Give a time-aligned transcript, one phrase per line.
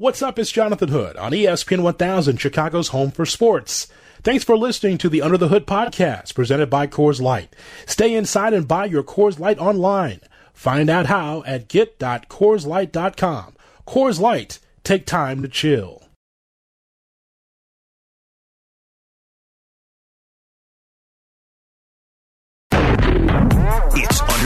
[0.00, 0.38] What's up?
[0.38, 3.88] It's Jonathan Hood on ESPN 1000, Chicago's home for sports.
[4.22, 7.56] Thanks for listening to the Under the Hood podcast presented by Coors Light.
[7.84, 10.20] Stay inside and buy your Coors Light online.
[10.54, 13.56] Find out how at get.coorslight.com.
[13.88, 16.07] Coors Light, take time to chill.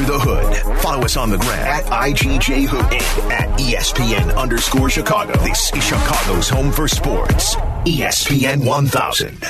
[0.03, 0.79] Under the Hood.
[0.81, 5.33] Follow us on the gram at IGJ Hood and at ESPN underscore Chicago.
[5.45, 7.55] This is Chicago's home for sports.
[7.85, 9.45] ESPN 1000.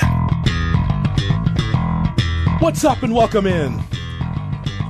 [2.61, 3.81] What's up and welcome in.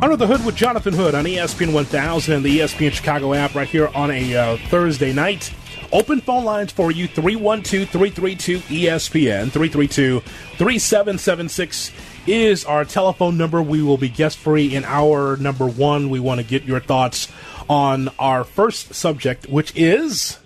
[0.01, 3.67] Under the Hood with Jonathan Hood on ESPN 1000 and the ESPN Chicago app right
[3.67, 5.53] here on a uh, Thursday night.
[5.93, 10.19] Open phone lines for you 312 332 ESPN 332
[10.57, 11.91] 3776
[12.27, 13.61] is our telephone number.
[13.61, 16.09] We will be guest free in hour number one.
[16.09, 17.27] We want to get your thoughts
[17.69, 20.39] on our first subject, which is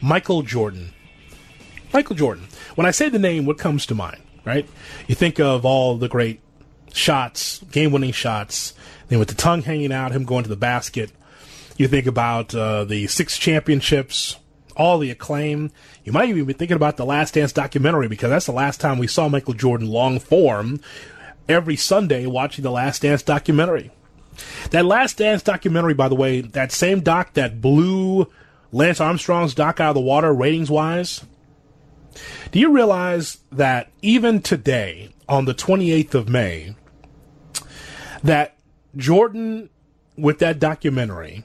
[0.00, 0.92] Michael Jordan.
[1.92, 2.46] Michael Jordan.
[2.74, 4.68] When I say the name, what comes to mind, right?
[5.06, 6.40] You think of all the great
[6.94, 8.74] shots, game winning shots,
[9.08, 11.10] then with the tongue hanging out, him going to the basket.
[11.76, 14.36] You think about uh, the six championships,
[14.76, 15.70] all the acclaim.
[16.04, 18.98] You might even be thinking about the Last Dance documentary because that's the last time
[18.98, 20.80] we saw Michael Jordan long form
[21.48, 23.90] every Sunday watching the Last Dance documentary.
[24.70, 28.30] That Last Dance documentary, by the way, that same doc that blew
[28.72, 31.24] Lance Armstrong's doc out of the water ratings wise.
[32.50, 36.74] Do you realize that even today, on the 28th of May,
[38.22, 38.56] that
[38.96, 39.70] Jordan,
[40.16, 41.44] with that documentary,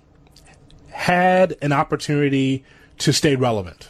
[0.91, 2.65] had an opportunity
[2.99, 3.89] to stay relevant?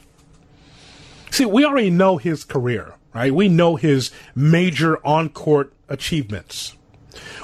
[1.32, 3.34] See, we already know his career, right?
[3.34, 6.76] We know his major on court achievements.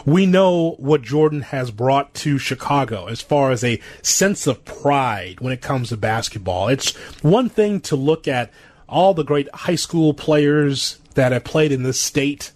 [0.06, 5.40] We know what Jordan has brought to Chicago as far as a sense of pride
[5.40, 6.68] when it comes to basketball.
[6.68, 8.52] It's one thing to look at
[8.88, 12.52] all the great high school players that have played in this state.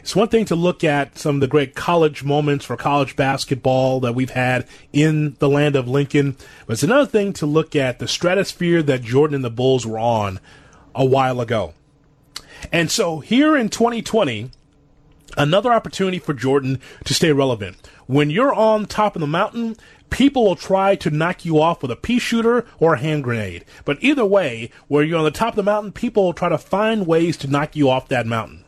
[0.00, 4.00] It's one thing to look at some of the great college moments for college basketball
[4.00, 8.00] that we've had in the land of Lincoln, but it's another thing to look at
[8.00, 10.40] the stratosphere that Jordan and the Bulls were on
[10.92, 11.74] a while ago.
[12.70, 14.50] And so here in 2020,
[15.36, 17.88] another opportunity for Jordan to stay relevant.
[18.06, 19.76] When you're on top of the mountain,
[20.10, 23.64] people will try to knock you off with a pea shooter or a hand grenade.
[23.84, 26.58] But either way, where you're on the top of the mountain, people will try to
[26.58, 28.64] find ways to knock you off that mountain.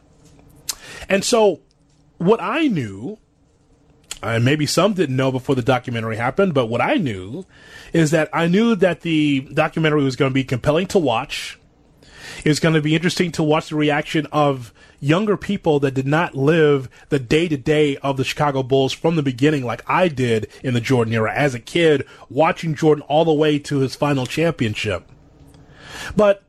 [1.08, 1.60] And so,
[2.18, 3.18] what I knew,
[4.22, 7.44] and maybe some didn't know before the documentary happened, but what I knew
[7.92, 11.58] is that I knew that the documentary was going to be compelling to watch.
[12.44, 16.06] It was going to be interesting to watch the reaction of younger people that did
[16.06, 20.08] not live the day to day of the Chicago Bulls from the beginning, like I
[20.08, 23.94] did in the Jordan era as a kid, watching Jordan all the way to his
[23.94, 25.10] final championship.
[26.14, 26.42] But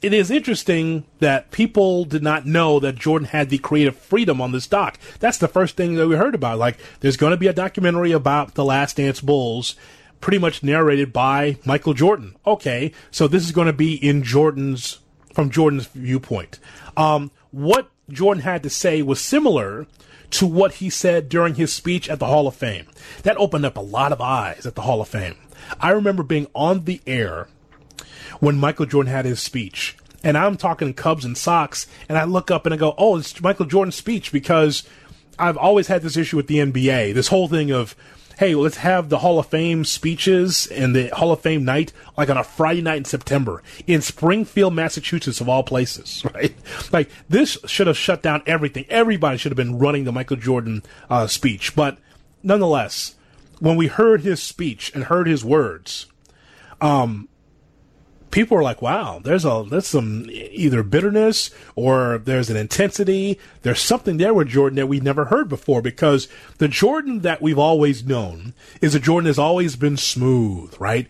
[0.00, 4.52] it is interesting that people did not know that Jordan had the creative freedom on
[4.52, 4.98] this doc.
[5.18, 6.58] That's the first thing that we heard about.
[6.58, 9.76] Like, there's going to be a documentary about the Last Dance Bulls,
[10.20, 12.36] pretty much narrated by Michael Jordan.
[12.46, 15.00] Okay, so this is going to be in Jordan's
[15.34, 16.58] from Jordan's viewpoint.
[16.96, 19.86] Um, what Jordan had to say was similar
[20.30, 22.86] to what he said during his speech at the Hall of Fame.
[23.22, 25.36] That opened up a lot of eyes at the Hall of Fame.
[25.80, 27.48] I remember being on the air
[28.40, 32.50] when Michael Jordan had his speech, and I'm talking Cubs and Sox, and I look
[32.50, 34.82] up and I go, "Oh, it's Michael Jordan's speech," because
[35.38, 37.12] I've always had this issue with the NBA.
[37.12, 37.94] This whole thing of
[38.38, 42.30] hey, let's have the Hall of Fame speeches and the Hall of Fame night like
[42.30, 46.54] on a Friday night in September in Springfield, Massachusetts, of all places, right?
[46.92, 48.86] Like this should have shut down everything.
[48.88, 51.98] Everybody should have been running the Michael Jordan uh, speech, but
[52.42, 53.14] nonetheless,
[53.60, 56.06] when we heard his speech and heard his words,
[56.80, 57.28] um,
[58.34, 63.38] people are like, wow, there's a there's some either bitterness or there's an intensity.
[63.62, 66.26] There's something there with Jordan that we've never heard before because
[66.58, 68.52] the Jordan that we've always known
[68.82, 71.08] is a Jordan that's always been smooth, right?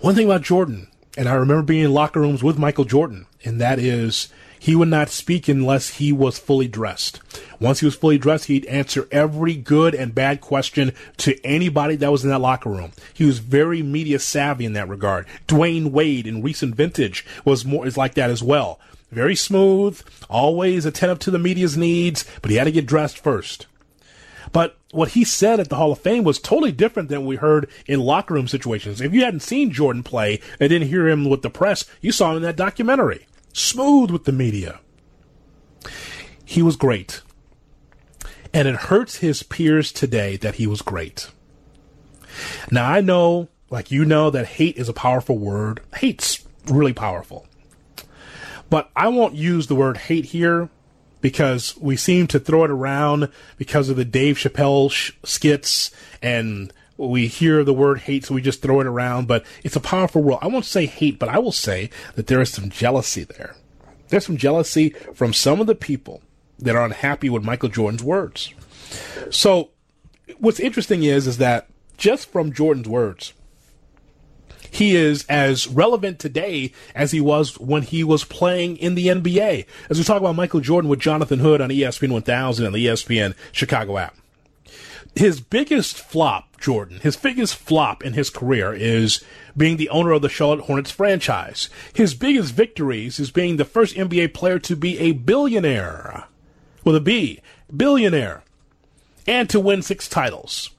[0.00, 3.60] One thing about Jordan, and I remember being in locker rooms with Michael Jordan, and
[3.60, 4.26] that is
[4.62, 7.18] he would not speak unless he was fully dressed.
[7.58, 12.12] Once he was fully dressed, he'd answer every good and bad question to anybody that
[12.12, 12.92] was in that locker room.
[13.12, 15.26] He was very media savvy in that regard.
[15.48, 18.78] Dwyane Wade in recent vintage was more is like that as well.
[19.10, 20.00] Very smooth,
[20.30, 23.66] always attentive to the media's needs, but he had to get dressed first.
[24.52, 27.68] But what he said at the Hall of Fame was totally different than we heard
[27.86, 29.00] in locker room situations.
[29.00, 32.30] If you hadn't seen Jordan play and didn't hear him with the press, you saw
[32.30, 34.80] him in that documentary smooth with the media.
[36.44, 37.22] He was great.
[38.52, 41.30] And it hurts his peers today that he was great.
[42.70, 45.80] Now, I know Like, you know that hate is a powerful word.
[45.96, 47.46] Hate's really powerful.
[48.68, 50.68] But I won't use the word hate here
[51.22, 55.90] because we seem to throw it around because of the Dave Chappelle sh- skits
[56.20, 56.70] and
[57.08, 59.28] we hear the word hate, so we just throw it around.
[59.28, 60.38] But it's a powerful word.
[60.42, 63.56] I won't say hate, but I will say that there is some jealousy there.
[64.08, 66.22] There's some jealousy from some of the people
[66.58, 68.52] that are unhappy with Michael Jordan's words.
[69.30, 69.70] So,
[70.38, 73.32] what's interesting is is that just from Jordan's words,
[74.72, 79.66] he is as relevant today as he was when he was playing in the NBA.
[79.90, 83.34] As we talk about Michael Jordan with Jonathan Hood on ESPN 1000 and the ESPN
[83.52, 84.16] Chicago app.
[85.14, 89.22] His biggest flop, Jordan, his biggest flop in his career is
[89.56, 91.68] being the owner of the Charlotte Hornets franchise.
[91.92, 96.24] His biggest victories is being the first NBA player to be a billionaire
[96.84, 97.40] with a B,
[97.74, 98.42] billionaire,
[99.26, 100.70] and to win six titles.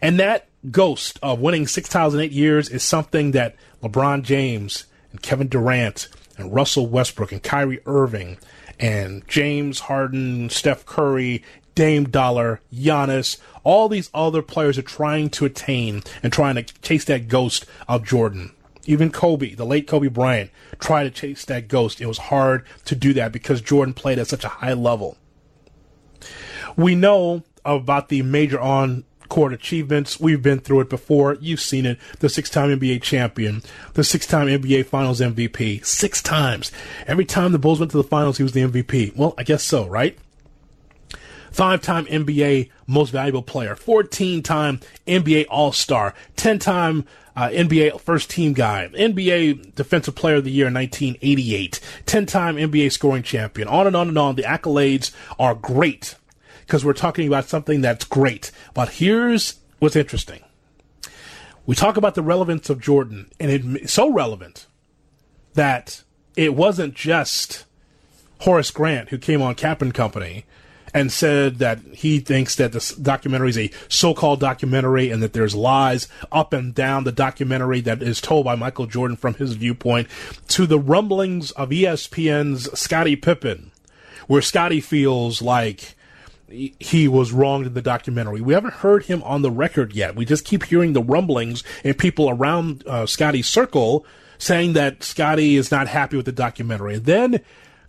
[0.00, 4.86] And that ghost of winning six titles in eight years is something that LeBron James
[5.10, 8.38] and Kevin Durant and Russell Westbrook and Kyrie Irving
[8.78, 11.44] and James Harden, Steph Curry,
[11.74, 17.04] Dame Dollar, Giannis, all these other players are trying to attain and trying to chase
[17.06, 18.52] that ghost of Jordan.
[18.86, 22.00] Even Kobe, the late Kobe Bryant, tried to chase that ghost.
[22.00, 25.16] It was hard to do that because Jordan played at such a high level.
[26.76, 30.20] We know about the major on court achievements.
[30.20, 31.38] We've been through it before.
[31.40, 31.98] You've seen it.
[32.18, 33.62] The six time NBA champion,
[33.94, 35.84] the six time NBA finals MVP.
[35.84, 36.70] Six times.
[37.06, 39.16] Every time the Bulls went to the finals, he was the MVP.
[39.16, 40.18] Well, I guess so, right?
[41.50, 47.04] Five time NBA most valuable player, 14 time NBA All Star, 10 time
[47.36, 52.56] uh, NBA first team guy, NBA Defensive Player of the Year in 1988, 10 time
[52.56, 53.68] NBA scoring champion.
[53.68, 54.36] On and on and on.
[54.36, 56.16] The accolades are great
[56.66, 58.50] because we're talking about something that's great.
[58.74, 60.40] But here's what's interesting.
[61.66, 64.66] We talk about the relevance of Jordan, and it's so relevant
[65.54, 66.02] that
[66.36, 67.64] it wasn't just
[68.40, 70.44] Horace Grant who came on Kap and Company
[70.92, 75.54] and said that he thinks that this documentary is a so-called documentary and that there's
[75.54, 80.08] lies up and down the documentary that is told by Michael Jordan from his viewpoint
[80.48, 83.70] to the rumblings of ESPN's Scottie Pippen,
[84.26, 85.94] where Scottie feels like
[86.50, 88.40] he was wronged in the documentary.
[88.40, 90.16] We haven't heard him on the record yet.
[90.16, 94.04] We just keep hearing the rumblings and people around uh, Scottie's circle
[94.38, 96.98] saying that Scottie is not happy with the documentary.
[96.98, 97.40] then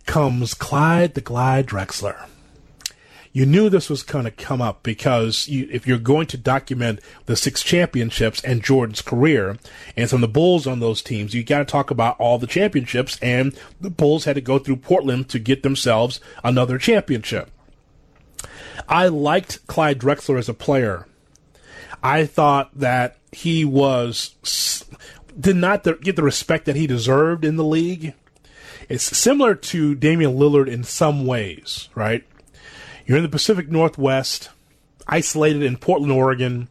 [0.06, 2.26] comes Clyde the Glide Drexler.
[3.34, 7.00] You knew this was going to come up because you, if you're going to document
[7.24, 9.56] the six championships and Jordan's career
[9.96, 12.46] and some of the Bulls on those teams, you got to talk about all the
[12.46, 13.18] championships.
[13.22, 17.50] And the Bulls had to go through Portland to get themselves another championship.
[18.86, 21.06] I liked Clyde Drexler as a player.
[22.02, 24.34] I thought that he was
[25.38, 28.12] did not get the respect that he deserved in the league.
[28.88, 32.24] It's similar to Damian Lillard in some ways, right?
[33.06, 34.50] You're in the Pacific Northwest,
[35.06, 36.68] isolated in Portland, Oregon,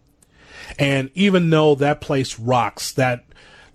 [0.80, 3.25] and even though that place rocks, that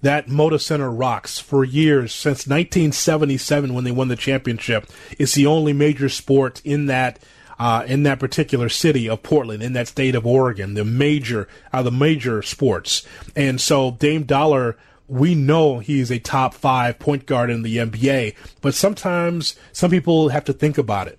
[0.02, 4.88] that Moda Center rocks for years since 1977 when they won the championship.
[5.18, 7.18] It's the only major sport in that
[7.58, 11.82] uh, in that particular city of Portland, in that state of Oregon, the major, uh,
[11.82, 13.06] the major sports.
[13.34, 14.76] And so Dame Dollar,
[15.08, 20.28] we know he's a top five point guard in the NBA, but sometimes some people
[20.28, 21.18] have to think about it.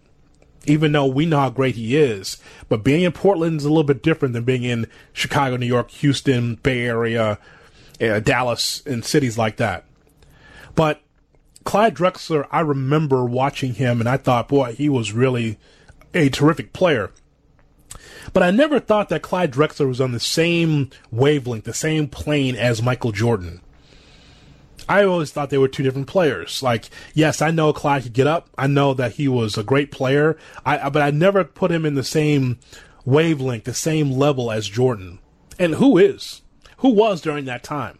[0.67, 2.37] Even though we know how great he is,
[2.69, 5.89] but being in Portland is a little bit different than being in Chicago, New York,
[5.91, 7.39] Houston, Bay Area,
[8.01, 9.85] uh, Dallas, and cities like that.
[10.75, 11.01] But
[11.63, 15.57] Clyde Drexler, I remember watching him and I thought, boy, he was really
[16.13, 17.11] a terrific player.
[18.33, 22.55] But I never thought that Clyde Drexler was on the same wavelength, the same plane
[22.55, 23.61] as Michael Jordan.
[24.89, 26.63] I always thought they were two different players.
[26.63, 28.49] Like, yes, I know Clyde could get up.
[28.57, 30.37] I know that he was a great player.
[30.65, 32.59] I, but I never put him in the same
[33.05, 35.19] wavelength, the same level as Jordan.
[35.59, 36.41] And who is?
[36.77, 37.99] Who was during that time?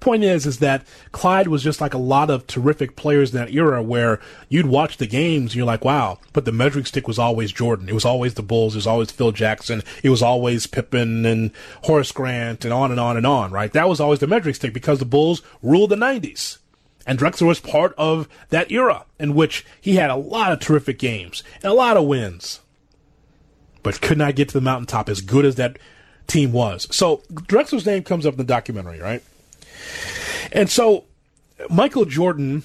[0.00, 3.52] Point is, is that Clyde was just like a lot of terrific players in that
[3.52, 7.18] era where you'd watch the games and you're like, wow, but the measuring stick was
[7.18, 7.88] always Jordan.
[7.88, 8.74] It was always the Bulls.
[8.74, 9.82] It was always Phil Jackson.
[10.02, 11.50] It was always Pippen and
[11.82, 13.72] Horace Grant and on and on and on, right?
[13.72, 16.58] That was always the measuring stick because the Bulls ruled the 90s.
[17.06, 20.98] And Drexler was part of that era in which he had a lot of terrific
[20.98, 22.60] games and a lot of wins,
[23.84, 25.78] but could not get to the mountaintop as good as that
[26.26, 26.88] team was.
[26.90, 29.22] So Drexler's name comes up in the documentary, right?
[30.52, 31.04] And so
[31.70, 32.64] Michael Jordan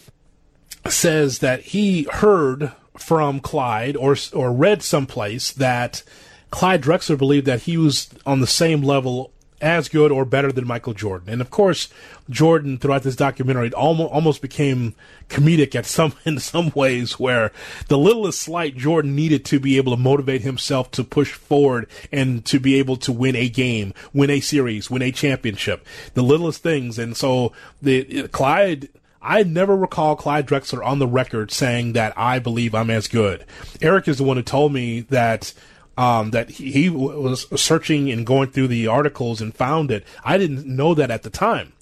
[0.89, 6.03] says that he heard from Clyde or or read someplace that
[6.51, 9.30] Clyde Drexler believed that he was on the same level
[9.61, 11.29] as good or better than Michael Jordan.
[11.29, 11.89] And of course,
[12.29, 14.95] Jordan throughout this documentary almost almost became
[15.29, 17.51] comedic at some in some ways where
[17.87, 22.43] the littlest slight Jordan needed to be able to motivate himself to push forward and
[22.45, 25.85] to be able to win a game, win a series, win a championship.
[26.13, 26.97] The littlest things.
[26.97, 28.89] And so the Clyde
[29.21, 33.45] I never recall Clyde Drexler on the record saying that I believe I'm as good.
[33.79, 35.53] Eric is the one who told me that
[35.97, 40.05] um, that he, he was searching and going through the articles and found it.
[40.23, 41.73] I didn't know that at the time,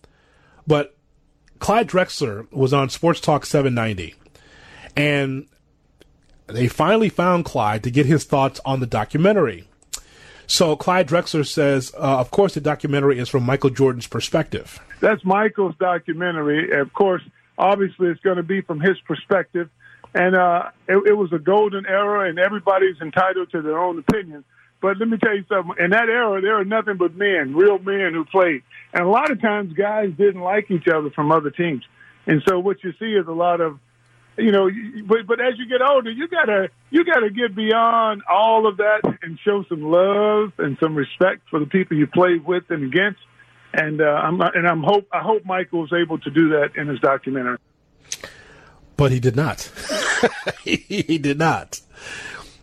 [0.66, 0.96] but
[1.60, 4.16] Clyde Drexler was on Sports Talk 790,
[4.96, 5.48] and
[6.48, 9.66] they finally found Clyde to get his thoughts on the documentary.
[10.48, 14.80] So Clyde Drexler says, uh, of course, the documentary is from Michael Jordan's perspective.
[15.00, 16.72] That's Michael's documentary.
[16.80, 17.22] Of course,
[17.58, 19.70] obviously, it's going to be from his perspective.
[20.14, 24.44] And uh, it, it was a golden era, and everybody's entitled to their own opinion.
[24.82, 25.76] But let me tell you something.
[25.78, 28.64] In that era, there were nothing but men, real men who played.
[28.94, 31.84] And a lot of times, guys didn't like each other from other teams.
[32.26, 33.80] And so what you see is a lot of
[34.40, 34.70] you know,
[35.06, 39.02] but but as you get older, you gotta you gotta get beyond all of that
[39.22, 43.20] and show some love and some respect for the people you played with and against.
[43.74, 46.88] And uh, I'm and I'm hope I hope Michael was able to do that in
[46.88, 47.58] his documentary.
[49.00, 49.72] But he did not.
[50.64, 51.80] he, did not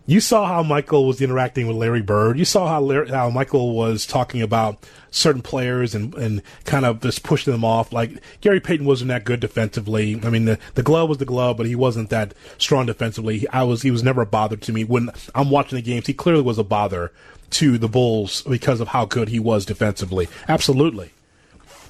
[0.06, 2.38] you saw how Michael was interacting with Larry Bird.
[2.38, 4.78] You saw how Larry, how Michael was talking about
[5.10, 7.92] certain players and, and kind of just pushing them off.
[7.92, 10.20] Like Gary Payton wasn't that good defensively.
[10.22, 13.48] I mean, the, the glove was the glove, but he wasn't that strong defensively.
[13.48, 16.06] I was, he was never a bother to me when I'm watching the games.
[16.06, 17.12] He clearly was a bother
[17.50, 20.28] to the Bulls because of how good he was defensively.
[20.48, 21.10] Absolutely.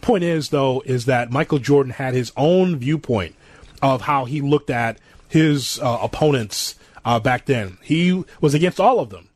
[0.00, 3.34] Point is though, is that Michael Jordan had his own viewpoint
[3.82, 7.78] of how he looked at his uh, opponents uh, back then.
[7.82, 9.28] He was against all of them,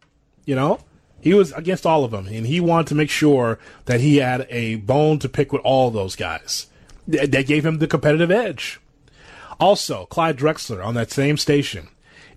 [0.45, 0.81] you know?
[1.21, 4.47] He was against all of them, and he wanted to make sure that he had
[4.49, 6.67] a bone to pick with all those guys.
[7.07, 8.81] That gave him the competitive edge.
[9.59, 11.89] Also, Clyde Drexler on that same station.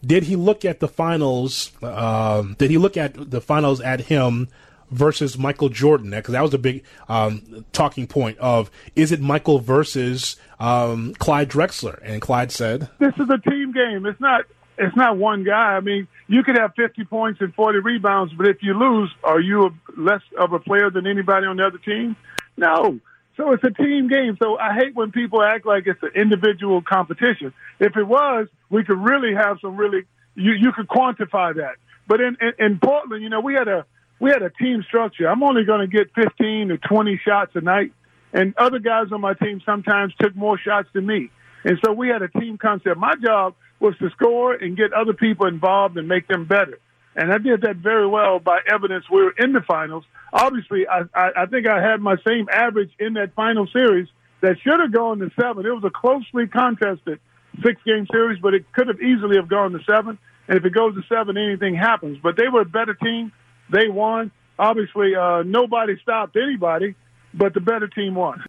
[0.06, 1.72] Did he look at the finals?
[1.82, 4.50] Um, did he look at the finals at him
[4.92, 6.12] versus Michael Jordan?
[6.12, 11.50] Because that was a big um, talking point of is it Michael versus um, Clyde
[11.50, 12.00] Drexler?
[12.04, 14.06] And Clyde said, "This is a team game.
[14.06, 14.46] It's not
[14.78, 15.76] it's not one guy.
[15.76, 19.40] I mean, you could have 50 points and 40 rebounds, but if you lose, are
[19.40, 22.16] you a, less of a player than anybody on the other team?
[22.58, 23.00] No.
[23.38, 24.38] So it's a team game.
[24.42, 27.54] So I hate when people act like it's an individual competition.
[27.80, 30.04] If it was, we could really have some really
[30.36, 31.76] you you could quantify that.
[32.08, 33.86] But in in, in Portland, you know, we had a
[34.24, 35.28] we had a team structure.
[35.28, 37.92] I'm only going to get 15 to 20 shots a night,
[38.32, 41.30] and other guys on my team sometimes took more shots than me.
[41.66, 42.98] And so we had a team concept.
[42.98, 46.80] My job was to score and get other people involved and make them better.
[47.18, 50.06] And I did that very well by evidence we were in the finals.
[50.32, 54.08] Obviously, I, I, I think I had my same average in that final series
[54.40, 55.66] that should have gone to seven.
[55.66, 57.20] It was a closely contested
[57.62, 60.18] six game series, but it could have easily have gone to seven.
[60.48, 62.20] And if it goes to seven, anything happens.
[62.24, 63.34] But they were a better team.
[63.72, 64.32] They won.
[64.60, 66.96] Obviously, uh, nobody stopped anybody,
[67.34, 68.44] but the better team won.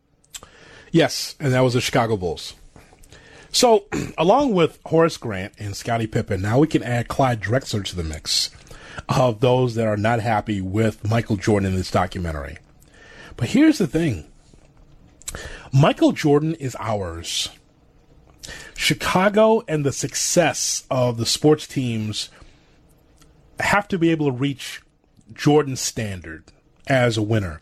[0.92, 2.54] Yes, and that was the Chicago Bulls.
[3.50, 3.86] So,
[4.18, 8.04] along with Horace Grant and Scottie Pippen, now we can add Clyde Drexler to the
[8.04, 8.50] mix
[9.08, 12.58] of those that are not happy with Michael Jordan in this documentary.
[13.36, 14.26] But here's the thing
[15.72, 17.48] Michael Jordan is ours.
[18.76, 22.28] Chicago and the success of the sports teams
[23.58, 24.82] have to be able to reach
[25.32, 26.44] Jordan's standard
[26.86, 27.60] as a winner.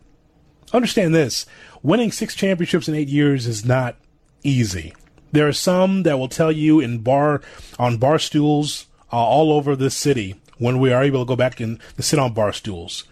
[0.73, 1.47] Understand this
[1.83, 3.97] winning six championships in eight years is not
[4.43, 4.95] easy.
[5.33, 7.41] There are some that will tell you in bar
[7.79, 11.61] on bar stools uh, all over this city when we are able to go back
[11.61, 13.05] and sit on bar stools.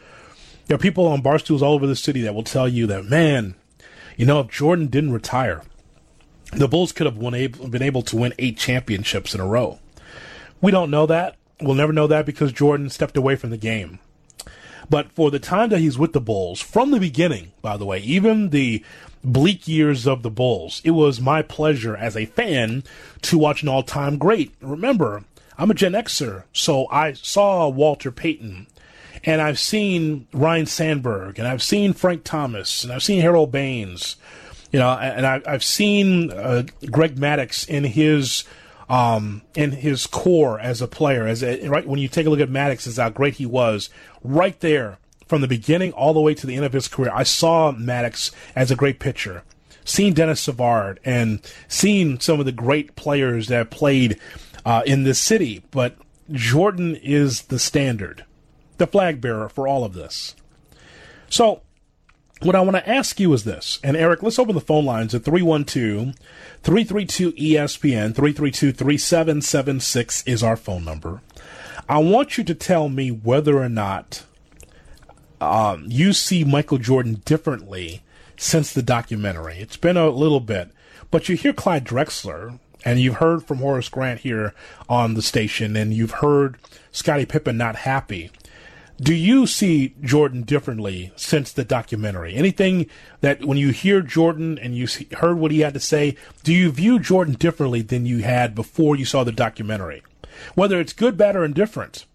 [0.66, 3.04] There are people on bar stools all over the city that will tell you that
[3.04, 3.54] man,
[4.16, 5.62] you know, if Jordan didn't retire,
[6.52, 9.78] the Bulls could have won, been able to win eight championships in a row.
[10.60, 11.36] We don't know that.
[11.60, 13.98] We'll never know that because Jordan stepped away from the game.
[14.90, 18.00] But for the time that he's with the Bulls, from the beginning, by the way,
[18.00, 18.84] even the
[19.22, 22.82] bleak years of the Bulls, it was my pleasure as a fan
[23.22, 24.52] to watch an all time great.
[24.60, 25.22] Remember,
[25.56, 28.66] I'm a Gen Xer, so I saw Walter Payton,
[29.24, 34.16] and I've seen Ryne Sandberg, and I've seen Frank Thomas, and I've seen Harold Baines,
[34.72, 38.44] you know, and I, have seen uh, Greg Maddux in his.
[38.88, 42.40] Um, in his core as a player, as a, right when you take a look
[42.40, 43.88] at Maddux, as how great he was,
[44.22, 47.22] right there from the beginning all the way to the end of his career, I
[47.22, 49.44] saw Maddux as a great pitcher.
[49.84, 54.18] Seeing Denis Savard and seeing some of the great players that played
[54.64, 55.96] uh, in this city, but
[56.30, 58.24] Jordan is the standard,
[58.78, 60.36] the flag bearer for all of this.
[61.28, 61.62] So,
[62.40, 65.14] what I want to ask you is this, and Eric, let's open the phone lines
[65.14, 66.14] at 312
[66.62, 71.20] 332 ESPN, 332 3776 is our phone number.
[71.90, 74.22] I want you to tell me whether or not
[75.40, 78.04] um, you see Michael Jordan differently
[78.36, 79.56] since the documentary.
[79.56, 80.70] It's been a little bit,
[81.10, 84.54] but you hear Clyde Drexler, and you've heard from Horace Grant here
[84.88, 86.58] on the station, and you've heard
[86.92, 88.30] Scottie Pippen not happy
[89.00, 92.34] do you see Jordan differently since the documentary?
[92.34, 92.86] Anything
[93.22, 96.70] that when you hear Jordan and you heard what he had to say, do you
[96.70, 100.02] view Jordan differently than you had before you saw the documentary?
[100.54, 102.06] Whether it's good, bad, or indifferent,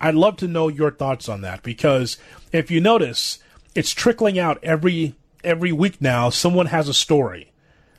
[0.00, 2.18] I'd love to know your thoughts on that because
[2.52, 3.38] if you notice,
[3.74, 6.30] it's trickling out every every week now.
[6.30, 7.52] Someone has a story.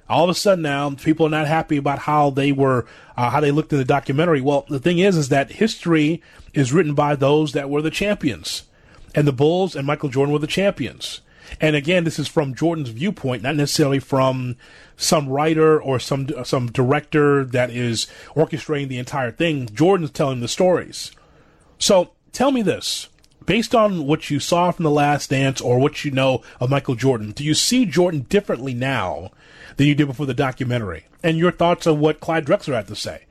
[0.07, 3.39] All of a sudden now people are not happy about how they were uh, how
[3.39, 4.41] they looked in the documentary.
[4.41, 6.21] Well the thing is is that history
[6.53, 8.63] is written by those that were the champions.
[9.15, 11.21] And the bulls and michael jordan were the champions
[11.59, 14.55] and again this is from jordan's viewpoint not necessarily from
[14.99, 19.65] some writer or some some director that is orchestrating the entire thing.
[19.67, 21.11] Jordan's telling the stories.
[21.77, 23.07] So tell me this.
[23.45, 26.93] Based on what you saw from the last dance or what you know of michael
[26.93, 29.31] jordan do you see jordan differently now
[29.77, 32.95] than you did before the documentary, and your thoughts on what Clyde Drexler had to
[32.95, 33.23] say.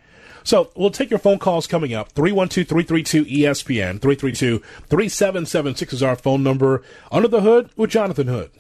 [0.48, 2.14] So we'll take your phone calls coming up.
[2.14, 3.98] 312-332-ESPN,
[4.88, 6.82] 332-3776 is our phone number.
[7.12, 8.50] Under the Hood with Jonathan Hood.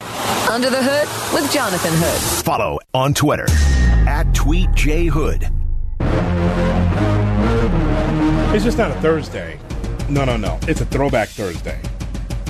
[0.00, 2.42] Under the Hood with Jonathan Hood.
[2.42, 3.44] Follow on Twitter
[4.08, 5.52] at TweetJHood.
[8.54, 9.60] It's just not a Thursday.
[10.08, 10.58] No, no, no.
[10.62, 11.78] It's a throwback Thursday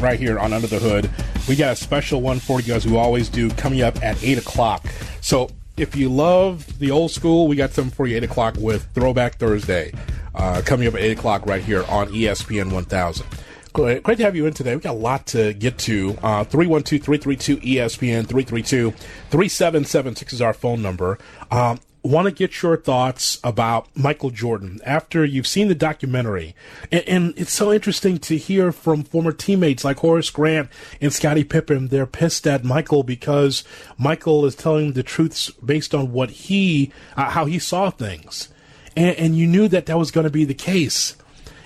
[0.01, 1.11] right here on Under the Hood.
[1.49, 4.39] We got a special one for you, as we always do, coming up at 8
[4.39, 4.87] o'clock.
[5.21, 5.49] So
[5.79, 9.37] if you love the old school, we got something for you 8 o'clock with Throwback
[9.37, 9.93] Thursday
[10.35, 13.27] uh, coming up at 8 o'clock right here on ESPN 1000.
[13.73, 14.75] Great to have you in today.
[14.75, 16.19] We got a lot to get to.
[16.21, 21.19] Uh, 312 332 ESPN 332 3776 is our phone number.
[21.51, 26.55] Um, want to get your thoughts about Michael Jordan after you've seen the documentary.
[26.93, 30.71] And, and, it's so interesting to hear from former teammates like Horace Grant
[31.01, 31.89] and Scottie Pippen.
[31.89, 33.65] They're pissed at Michael because
[33.97, 38.49] Michael is telling the truths based on what he, uh, how he saw things.
[38.97, 41.17] And, and you knew that that was going to be the case.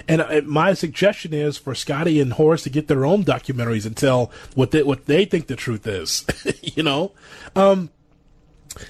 [0.09, 3.97] And uh, my suggestion is for Scottie and Horace to get their own documentaries and
[3.97, 6.27] tell what they, what they think the truth is.
[6.63, 7.13] you know,
[7.55, 7.91] um,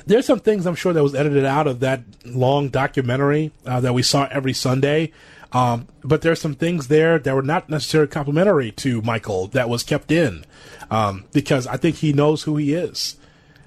[0.07, 3.95] there's some things I'm sure that was edited out of that long documentary uh, that
[3.95, 5.13] we saw every Sunday.
[5.53, 9.83] Um, but there's some things there that were not necessarily complimentary to Michael that was
[9.83, 10.45] kept in
[10.91, 13.17] um, because I think he knows who he is.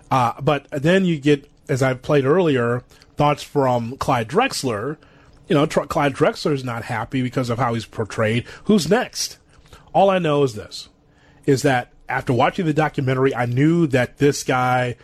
[0.09, 2.83] Uh, but then you get, as I played earlier,
[3.17, 4.97] thoughts from Clyde Drexler.
[5.47, 8.45] You know, Tr- Clyde Drexler is not happy because of how he's portrayed.
[8.65, 9.37] Who's next?
[9.93, 10.89] All I know is this:
[11.45, 14.95] is that after watching the documentary, I knew that this guy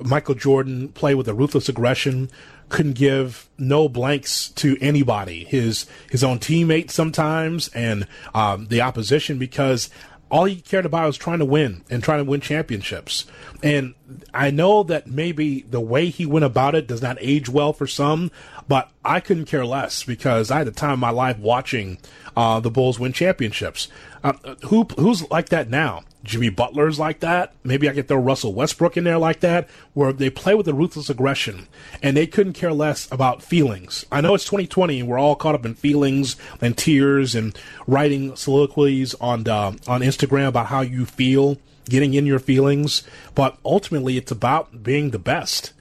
[0.00, 2.30] Michael Jordan play with a ruthless aggression,
[2.68, 9.38] couldn't give no blanks to anybody, his his own teammates sometimes, and um, the opposition
[9.38, 9.90] because
[10.30, 13.24] all he cared about was trying to win and trying to win championships.
[13.62, 13.94] And
[14.34, 17.86] I know that maybe the way he went about it does not age well for
[17.86, 18.30] some,
[18.66, 21.98] but I couldn't care less because I had the time of my life watching
[22.36, 23.88] uh, the Bulls win championships.
[24.22, 24.32] Uh,
[24.66, 26.02] who who's like that now?
[26.24, 27.52] Jimmy Butler's like that.
[27.62, 30.74] Maybe I could throw Russell Westbrook in there like that, where they play with a
[30.74, 31.68] ruthless aggression
[32.02, 34.04] and they couldn't care less about feelings.
[34.10, 38.34] I know it's 2020 and we're all caught up in feelings and tears and writing
[38.36, 43.04] soliloquies on uh, on Instagram about how you feel, getting in your feelings.
[43.34, 45.72] But ultimately, it's about being the best.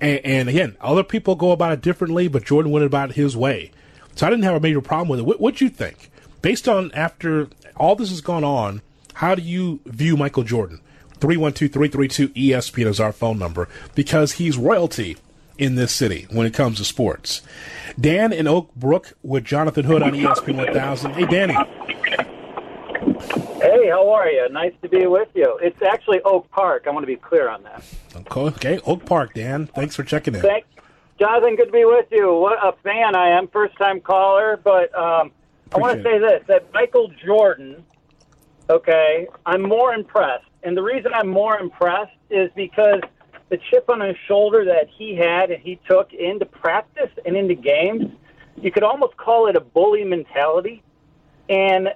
[0.00, 3.36] And, and again, other people go about it differently, but Jordan went about it his
[3.36, 3.70] way.
[4.16, 5.26] So I didn't have a major problem with it.
[5.26, 6.10] What would you think?
[6.40, 8.82] Based on after all this has gone on
[9.14, 10.80] how do you view Michael Jordan?
[11.20, 15.16] 312 332 ESPN is our phone number because he's royalty
[15.56, 17.42] in this city when it comes to sports.
[17.98, 21.12] Dan in Oak Brook with Jonathan Hood on ESPN 1000.
[21.12, 21.54] Hey, Danny.
[23.60, 24.48] Hey, how are you?
[24.50, 25.58] Nice to be with you.
[25.62, 26.84] It's actually Oak Park.
[26.86, 27.84] I want to be clear on that.
[28.36, 29.66] Okay, Oak Park, Dan.
[29.68, 30.42] Thanks for checking in.
[30.42, 30.68] Thanks.
[31.18, 32.34] Jonathan, good to be with you.
[32.34, 33.46] What a fan I am.
[33.48, 35.30] First time caller, but um,
[35.72, 37.84] I want to say this that Michael Jordan
[38.70, 40.46] okay, I'm more impressed.
[40.62, 43.00] And the reason I'm more impressed is because
[43.50, 47.54] the chip on his shoulder that he had and he took into practice and into
[47.54, 48.12] games,
[48.60, 50.82] you could almost call it a bully mentality.
[51.48, 51.90] And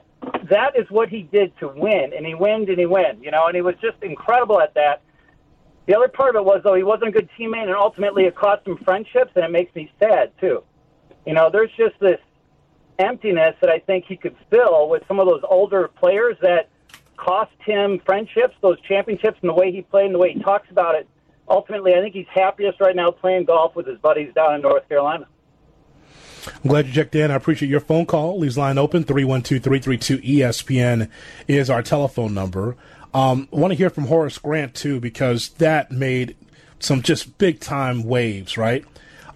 [0.51, 2.13] that is what he did to win.
[2.15, 5.03] And he wins and he wins, you know, and he was just incredible at that.
[5.87, 8.35] The other part of it was, though, he wasn't a good teammate, and ultimately it
[8.35, 10.63] cost him friendships, and it makes me sad, too.
[11.25, 12.21] You know, there's just this
[12.99, 16.69] emptiness that I think he could fill with some of those older players that
[17.17, 20.71] cost him friendships, those championships, and the way he played and the way he talks
[20.71, 21.09] about it.
[21.49, 24.89] Ultimately, I think he's happiest right now playing golf with his buddies down in North
[24.89, 25.27] Carolina.
[26.47, 27.31] I'm glad you checked in.
[27.31, 28.39] I appreciate your phone call.
[28.39, 31.11] Leaves line open 312 332 ESPN
[31.47, 32.77] is our telephone number.
[33.13, 36.37] Um, I want to hear from Horace Grant too because that made
[36.79, 38.85] some just big time waves, right?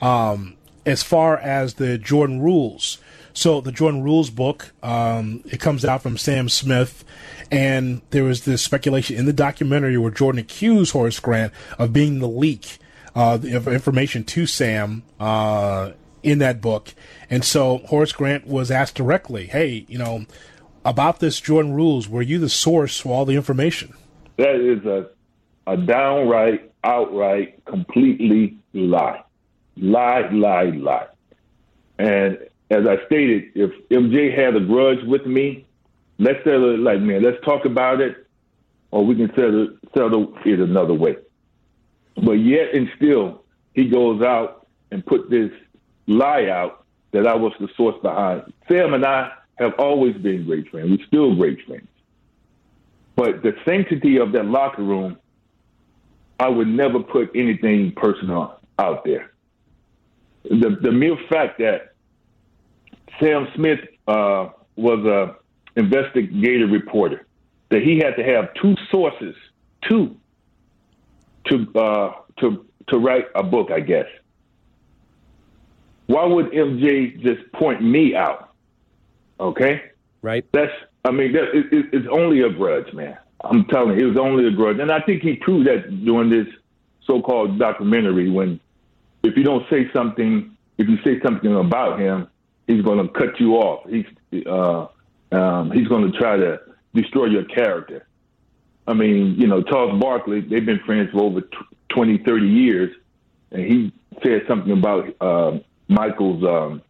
[0.00, 2.98] Um, as far as the Jordan rules.
[3.34, 7.04] So the Jordan Rules book, um, it comes out from Sam Smith,
[7.50, 12.18] and there was this speculation in the documentary where Jordan accused Horace Grant of being
[12.18, 12.78] the leak
[13.14, 15.92] uh, of information to Sam uh,
[16.22, 16.94] in that book.
[17.30, 20.26] And so Horace Grant was asked directly, "Hey, you know,
[20.84, 23.94] about this Jordan Rules, were you the source for all the information?"
[24.36, 25.08] That is a
[25.66, 29.22] a downright, outright, completely lie,
[29.76, 31.06] lie, lie, lie.
[31.98, 32.38] And
[32.72, 35.66] as I stated, if MJ had a grudge with me,
[36.18, 37.22] let's settle it like man.
[37.22, 38.26] Let's talk about it,
[38.90, 41.16] or we can settle settle it another way.
[42.16, 43.42] But yet and still,
[43.74, 45.50] he goes out and put this
[46.06, 48.50] lie out that I was the source behind.
[48.70, 50.90] Sam and I have always been great friends.
[50.90, 51.88] We're still great friends.
[53.16, 55.18] But the sanctity of that locker room,
[56.40, 59.30] I would never put anything personal out there.
[60.44, 61.91] The the mere fact that
[63.22, 65.36] Sam Smith uh, was a
[65.78, 67.26] investigative reporter,
[67.70, 69.34] that he had to have two sources,
[69.88, 70.16] two,
[71.46, 74.06] to uh, to to write a book, I guess.
[76.06, 78.50] Why would MJ just point me out?
[79.38, 79.82] Okay,
[80.20, 80.44] right.
[80.52, 80.72] That's
[81.04, 83.16] I mean that it, it, it's only a grudge, man.
[83.44, 86.28] I'm telling you, it was only a grudge, and I think he proved that during
[86.28, 86.46] this
[87.06, 88.30] so-called documentary.
[88.30, 88.60] When
[89.22, 92.28] if you don't say something, if you say something about him,
[92.66, 93.88] he's going to cut you off.
[93.88, 94.06] He's
[94.46, 94.86] uh,
[95.32, 96.60] um, he's going to try to
[96.94, 98.06] destroy your character.
[98.86, 101.42] I mean, you know, Charles Barkley, they've been friends for over
[101.90, 102.94] 20, 30 years,
[103.50, 106.82] and he said something about uh, Michael's um,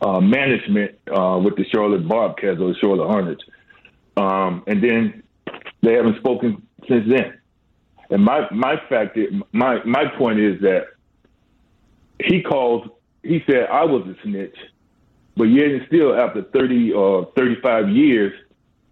[0.00, 3.42] uh, management uh, with the Charlotte Bobcats or the Charlotte Hornets.
[4.16, 5.22] Um, and then
[5.82, 7.38] they haven't spoken since then.
[8.10, 10.86] And my, my fact, is, my, my point is that
[12.22, 12.88] he calls,
[13.22, 14.56] he said I was a snitch
[15.36, 18.32] but yet and still, after 30 or 35 years,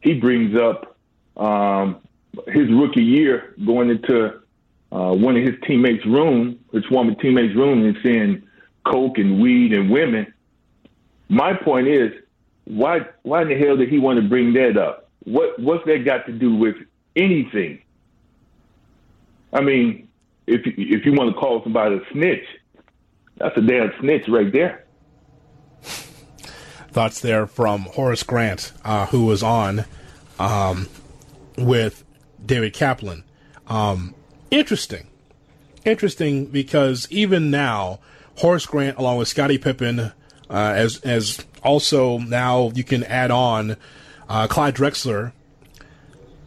[0.00, 0.96] he brings up
[1.36, 2.00] um,
[2.46, 4.40] his rookie year going into
[4.92, 8.42] uh, one of his teammates' room, his former teammates' room, and seeing
[8.86, 10.32] coke and weed and women.
[11.28, 12.12] My point is,
[12.64, 15.10] why why in the hell did he want to bring that up?
[15.24, 16.76] What what's that got to do with
[17.16, 17.82] anything?
[19.52, 20.08] I mean,
[20.46, 22.44] if if you want to call somebody a snitch,
[23.36, 24.86] that's a damn snitch right there
[26.98, 29.84] thoughts there from Horace Grant, uh, who was on
[30.40, 30.88] um,
[31.56, 32.02] with
[32.44, 33.22] David Kaplan.
[33.68, 34.16] Um,
[34.50, 35.06] interesting.
[35.84, 38.00] Interesting because even now,
[38.38, 40.12] Horace Grant, along with Scottie Pippen, uh,
[40.50, 43.76] as as also now you can add on
[44.28, 45.30] uh, Clyde Drexler.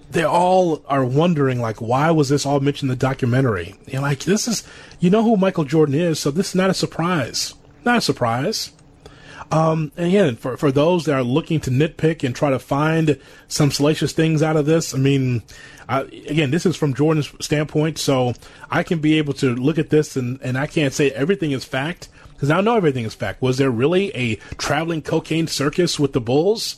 [0.09, 3.75] They all are wondering, like, why was this all mentioned in the documentary?
[3.87, 4.67] You're like, this is,
[4.99, 7.53] you know who Michael Jordan is, so this is not a surprise.
[7.85, 8.73] Not a surprise.
[9.51, 13.19] Um, and again, for, for those that are looking to nitpick and try to find
[13.49, 15.43] some salacious things out of this, I mean,
[15.89, 18.33] I, again, this is from Jordan's standpoint, so
[18.69, 21.65] I can be able to look at this and, and I can't say everything is
[21.65, 23.41] fact because I know everything is fact.
[23.41, 26.77] Was there really a traveling cocaine circus with the Bulls?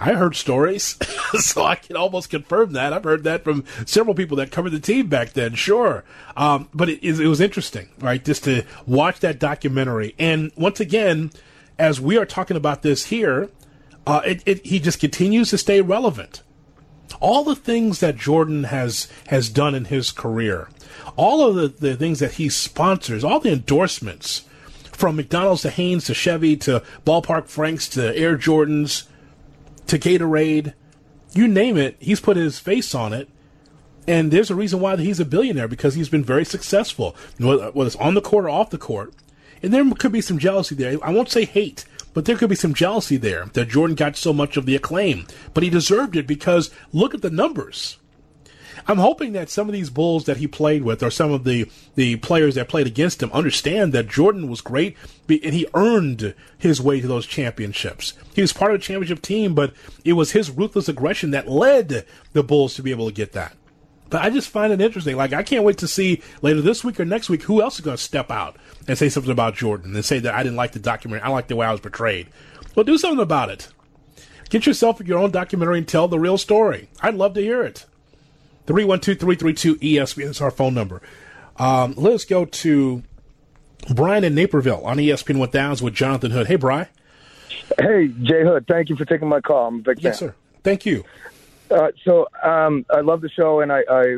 [0.00, 0.98] I heard stories,
[1.40, 2.92] so I can almost confirm that.
[2.92, 6.04] I've heard that from several people that covered the team back then, sure.
[6.36, 10.14] Um, but it, it was interesting, right, just to watch that documentary.
[10.18, 11.30] And once again,
[11.78, 13.50] as we are talking about this here,
[14.06, 16.42] uh, it, it, he just continues to stay relevant.
[17.20, 20.68] All the things that Jordan has has done in his career,
[21.16, 24.44] all of the, the things that he sponsors, all the endorsements,
[24.92, 29.06] from McDonald's to Hanes to Chevy to Ballpark Franks to Air Jordans
[29.86, 30.74] to Gatorade,
[31.34, 33.28] you name it, he's put his face on it.
[34.06, 37.96] And there's a reason why he's a billionaire because he's been very successful, whether it's
[37.96, 39.14] on the court or off the court.
[39.64, 40.98] And there could be some jealousy there.
[41.02, 44.34] I won't say hate, but there could be some jealousy there that Jordan got so
[44.34, 45.26] much of the acclaim.
[45.54, 47.96] But he deserved it because look at the numbers.
[48.86, 51.66] I'm hoping that some of these Bulls that he played with, or some of the,
[51.94, 56.82] the players that played against him, understand that Jordan was great and he earned his
[56.82, 58.12] way to those championships.
[58.34, 59.72] He was part of a championship team, but
[60.04, 63.56] it was his ruthless aggression that led the Bulls to be able to get that.
[64.10, 65.16] But I just find it interesting.
[65.16, 67.80] Like, I can't wait to see later this week or next week who else is
[67.80, 70.72] going to step out and say something about Jordan and say that I didn't like
[70.72, 71.24] the documentary.
[71.24, 72.28] I like the way I was portrayed.
[72.74, 73.68] Well, do something about it.
[74.50, 76.88] Get yourself your own documentary and tell the real story.
[77.00, 77.86] I'd love to hear it.
[78.66, 81.02] 312 332 ESPN is our phone number.
[81.56, 83.02] Um, let's go to
[83.94, 86.46] Brian in Naperville on ESPN 1000 with Jonathan Hood.
[86.46, 86.88] Hey, Brian.
[87.78, 88.66] Hey, Jay Hood.
[88.66, 89.68] Thank you for taking my call.
[89.68, 90.34] I'm a big Yes, sir.
[90.62, 91.04] Thank you.
[91.70, 94.16] Uh, so um, I love the show, and I, I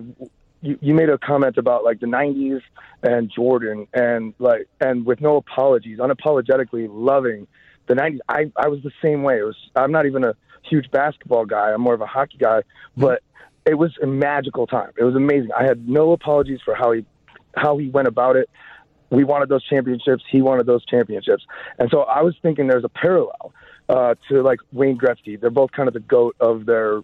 [0.66, 2.60] you, you made a comment about like the '90s
[3.02, 7.46] and Jordan, and like and with no apologies, unapologetically loving
[7.86, 8.18] the '90s.
[8.28, 9.38] I I was the same way.
[9.38, 10.34] It was I'm not even a
[10.68, 11.70] huge basketball guy.
[11.72, 12.62] I'm more of a hockey guy,
[12.96, 13.22] but
[13.64, 14.90] it was a magical time.
[14.96, 15.50] It was amazing.
[15.56, 17.04] I had no apologies for how he
[17.56, 18.50] how he went about it.
[19.10, 20.24] We wanted those championships.
[20.30, 21.44] He wanted those championships,
[21.78, 23.52] and so I was thinking there's a parallel
[23.88, 25.40] uh, to like Wayne Gretzky.
[25.40, 27.02] They're both kind of the goat of their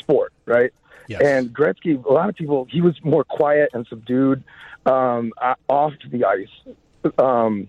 [0.00, 0.72] sport, right?
[1.08, 1.22] Yes.
[1.22, 4.42] And Gretzky, a lot of people, he was more quiet and subdued
[4.86, 6.74] um, uh, off the ice,
[7.18, 7.68] um,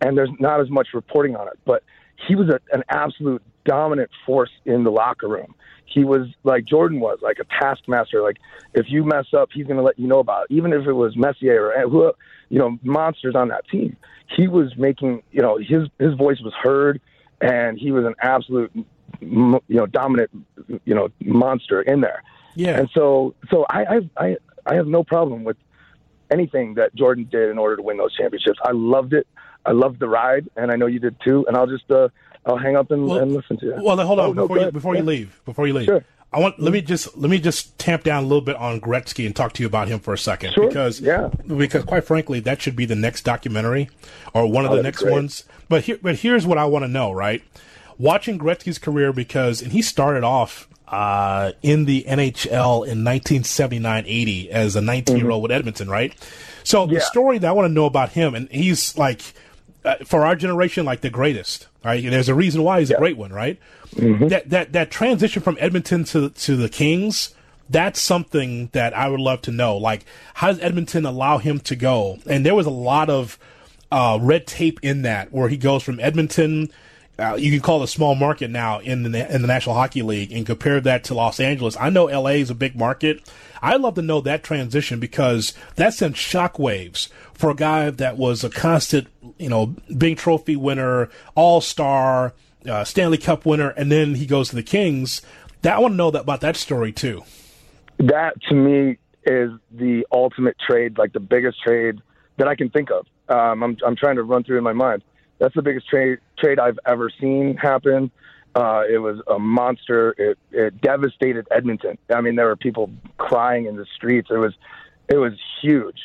[0.00, 1.58] and there's not as much reporting on it.
[1.64, 1.82] But
[2.26, 5.54] he was a, an absolute dominant force in the locker room.
[5.84, 8.22] He was like Jordan was, like a taskmaster.
[8.22, 8.36] Like
[8.74, 10.54] if you mess up, he's going to let you know about it.
[10.54, 12.12] Even if it was Messier or who,
[12.48, 13.96] you know, monsters on that team.
[14.36, 17.00] He was making, you know, his his voice was heard,
[17.40, 18.72] and he was an absolute,
[19.20, 20.30] you know, dominant,
[20.84, 22.22] you know, monster in there.
[22.56, 22.78] Yeah.
[22.78, 25.56] And so, so I, I, I, I have no problem with
[26.30, 28.58] anything that Jordan did in order to win those championships.
[28.64, 29.26] I loved it.
[29.64, 31.44] I loved the ride, and I know you did too.
[31.48, 32.08] And I'll just, uh,
[32.44, 33.74] I'll hang up and, Well- and listen to you.
[33.80, 35.40] Well, hold on Oh, before go you before you leave.
[35.44, 36.04] Before you leave, Sure.
[36.32, 39.26] I want let me just let me just tamp down a little bit on Gretzky
[39.26, 40.66] and talk to you about him for a second Sure.
[40.68, 41.28] because Yeah.
[41.46, 43.88] because quite frankly that should be the next documentary
[44.34, 45.44] or one of the next ones.
[45.68, 47.42] But here but here's what I want to know, right?
[47.96, 54.76] Watching Gretzky's career because and he started off uh, in the NHL in 1979-80 as
[54.76, 56.14] a 19 year old with Edmonton, right?
[56.64, 59.22] So the story that I want to know about him, and he's like
[59.84, 61.68] uh, for our generation, like the greatest.
[61.84, 62.02] Right?
[62.02, 63.60] And there's a reason why he's a great one, right?
[64.28, 67.32] That that that transition from Edmonton to to the Kings.
[67.70, 69.76] That's something that I would love to know.
[69.76, 72.18] Like, how does Edmonton allow him to go?
[72.26, 73.38] And there was a lot of
[73.92, 76.70] uh, red tape in that, where he goes from Edmonton.
[77.18, 80.02] Uh, you can call it a small market now in the in the National Hockey
[80.02, 81.76] League, and compare that to Los Angeles.
[81.80, 83.22] I know LA is a big market.
[83.62, 88.44] I'd love to know that transition because that sent shockwaves for a guy that was
[88.44, 92.34] a constant, you know, big trophy winner, All Star,
[92.68, 95.22] uh, Stanley Cup winner, and then he goes to the Kings.
[95.62, 97.22] That I want to know that about that story too.
[97.98, 102.00] that to me is the ultimate trade, like the biggest trade
[102.36, 103.06] that I can think of.
[103.28, 105.02] Um, I'm I'm trying to run through in my mind.
[105.38, 108.10] That's the biggest trade trade I've ever seen happen.
[108.54, 110.14] Uh, it was a monster.
[110.16, 111.98] It, it devastated Edmonton.
[112.08, 114.28] I mean, there were people crying in the streets.
[114.30, 114.54] It was
[115.08, 115.98] it was huge.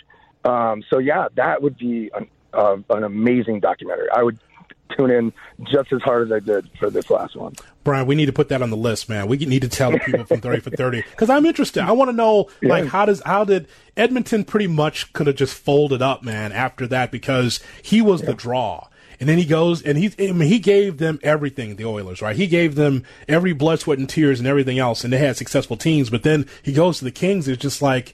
[0.44, 4.08] Um, so yeah, that would be an, uh, an amazing documentary.
[4.14, 4.38] I would
[4.98, 5.34] tune in
[5.72, 7.54] just as hard as I did for this last one.
[7.84, 9.28] Brian, we need to put that on the list, man.
[9.28, 11.84] We need to tell the people from Thirty for Thirty because I'm interested.
[11.84, 13.68] I want to know, like, how does how did
[13.98, 18.34] Edmonton pretty much could have just folded up, man, after that because he was the
[18.34, 18.88] draw,
[19.22, 21.78] and then he goes and he I mean, he gave them everything.
[21.78, 22.36] The Oilers, right?
[22.36, 25.78] He gave them every blood, sweat, and tears and everything else, and they had successful
[25.78, 26.10] teams.
[26.10, 27.48] But then he goes to the Kings.
[27.48, 28.14] It's just like,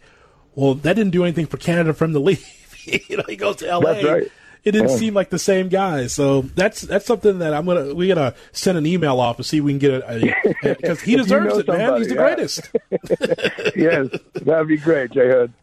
[0.54, 2.46] well, that didn't do anything for Canada from the leave.
[2.86, 3.94] you know, he goes to LA.
[3.94, 4.32] That's right.
[4.64, 4.98] It didn't Yeah.
[4.98, 8.78] seem like the same guy, so that's that's something that I'm gonna we gotta send
[8.78, 11.54] an email off and see if we can get a because he If you deserves
[11.54, 11.98] know it, man.
[11.98, 12.22] He's the yeah.
[12.36, 12.70] greatest.
[13.78, 14.08] yes,
[14.44, 15.54] that'd be great, Jay Hood.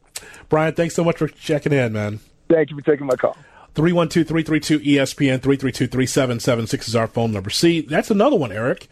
[0.48, 2.20] Brian, thanks so much for checking in, man.
[2.48, 3.36] Thank you for taking my call.
[3.74, 7.50] 312-332-ESPN 332-3776 is our phone number.
[7.50, 8.88] See, that's another one, Eric.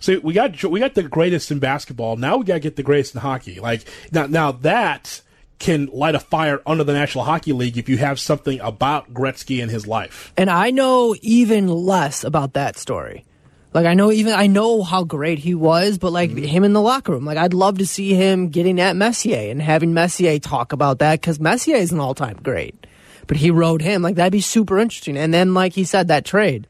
[0.00, 2.16] See, we got we got the greatest in basketball.
[2.16, 3.60] Now we got to get the greatest in hockey.
[3.60, 5.22] Like now now that
[5.58, 9.62] can light a fire under the National Hockey League if you have something about Gretzky
[9.62, 10.32] and his life.
[10.36, 13.24] And I know even less about that story.
[13.72, 16.44] Like I know even I know how great he was, but like mm-hmm.
[16.44, 19.60] him in the locker room, like I'd love to see him getting at Messier and
[19.60, 22.85] having Messier talk about that because Messier is an all time great,
[23.26, 25.16] but he rode him like that'd be super interesting.
[25.16, 26.66] And then like he said, that trade,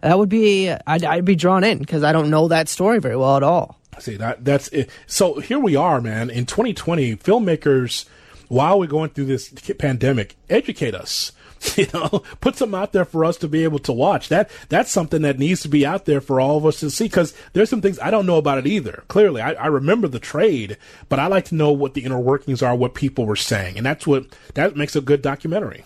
[0.00, 3.16] that would be I'd, I'd be drawn in because I don't know that story very
[3.16, 3.78] well at all.
[3.98, 4.90] See that that's it.
[5.06, 6.30] So here we are, man.
[6.30, 8.06] In 2020, filmmakers,
[8.48, 11.32] while we're going through this pandemic, educate us.
[11.78, 14.28] You know, put some out there for us to be able to watch.
[14.28, 17.04] That that's something that needs to be out there for all of us to see.
[17.04, 19.04] Because there's some things I don't know about it either.
[19.06, 20.76] Clearly, I, I remember the trade,
[21.08, 23.86] but I like to know what the inner workings are, what people were saying, and
[23.86, 25.84] that's what that makes a good documentary.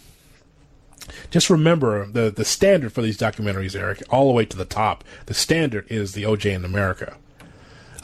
[1.30, 5.04] Just remember the the standard for these documentaries, Eric, all the way to the top.
[5.26, 7.16] The standard is the OJ in America.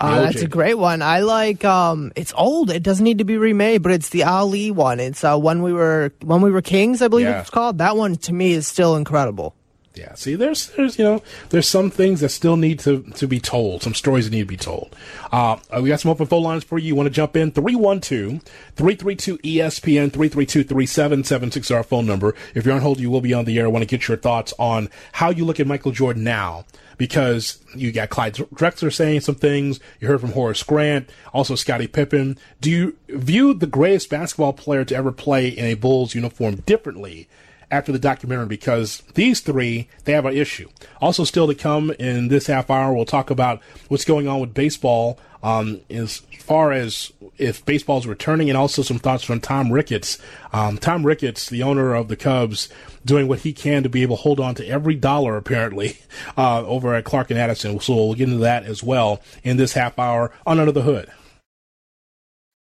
[0.01, 1.03] Uh, that's a great one.
[1.03, 1.65] I like.
[1.65, 2.71] Um, it's old.
[2.71, 5.01] It doesn't need to be remade, but it's the Ali one.
[5.01, 7.41] It's uh, when we were when we were kings, I believe Yeah.
[7.41, 7.79] it's called.
[7.79, 9.55] That one to me is still incredible.
[9.99, 10.15] Yeah.
[10.15, 13.83] See, there's there's you know there's some things that still need to to be told.
[13.83, 14.95] Some stories that need to be told.
[15.33, 16.89] Uh, uh we got some open phone lines for you.
[16.89, 17.51] You want to jump in?
[17.53, 18.41] 312-332
[18.77, 22.35] ESPN 332-3776 our phone number.
[22.55, 23.65] If you're on hold, you will be on the air.
[23.65, 26.65] I want to get your thoughts on how you look at Michael Jordan now
[26.97, 29.81] because you got Clyde Drexler saying some things.
[30.01, 32.39] You heard from Horace Grant, also Scottie Pippen.
[32.61, 37.29] Do you view the greatest basketball player to ever play in a Bulls uniform differently
[37.71, 40.69] after the documentary because these three they have an issue.
[41.01, 44.55] Also, still to come in this half hour, we'll talk about what's going on with
[44.55, 50.19] baseball um, as far as if baseball's returning, and also some thoughts from Tom Ricketts.
[50.53, 52.69] Um, Tom Ricketts, the owner of the Cubs,
[53.05, 55.99] doing what he can to be able to hold on to every dollar apparently
[56.37, 57.79] uh, over at Clark and Addison.
[57.81, 61.11] So we'll get into that as well in this half hour on Under the Hood.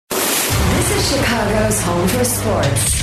[0.10, 2.99] This is Chicago's home for sports.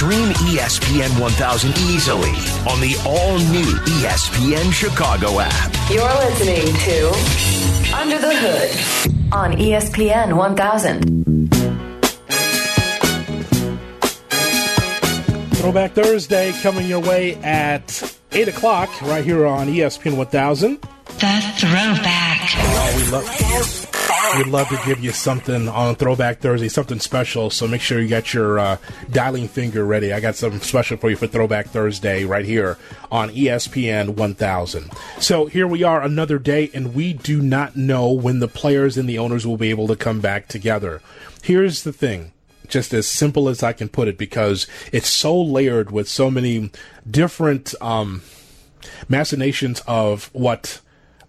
[0.00, 2.30] Stream ESPN 1000 easily
[2.66, 5.74] on the all new ESPN Chicago app.
[5.90, 11.39] You're listening to Under the Hood on ESPN 1000.
[15.60, 20.80] Throwback Thursday coming your way at 8 o'clock right here on ESPN 1000.
[20.80, 22.48] The Throwback.
[22.56, 27.50] Oh, we love We'd love to give you something on Throwback Thursday, something special.
[27.50, 28.76] So make sure you got your uh,
[29.10, 30.14] dialing finger ready.
[30.14, 32.78] I got something special for you for Throwback Thursday right here
[33.12, 34.90] on ESPN 1000.
[35.18, 39.06] So here we are, another day, and we do not know when the players and
[39.06, 41.02] the owners will be able to come back together.
[41.42, 42.32] Here's the thing
[42.70, 46.70] just as simple as I can put it because it's so layered with so many
[47.08, 48.22] different um,
[49.08, 50.80] machinations of what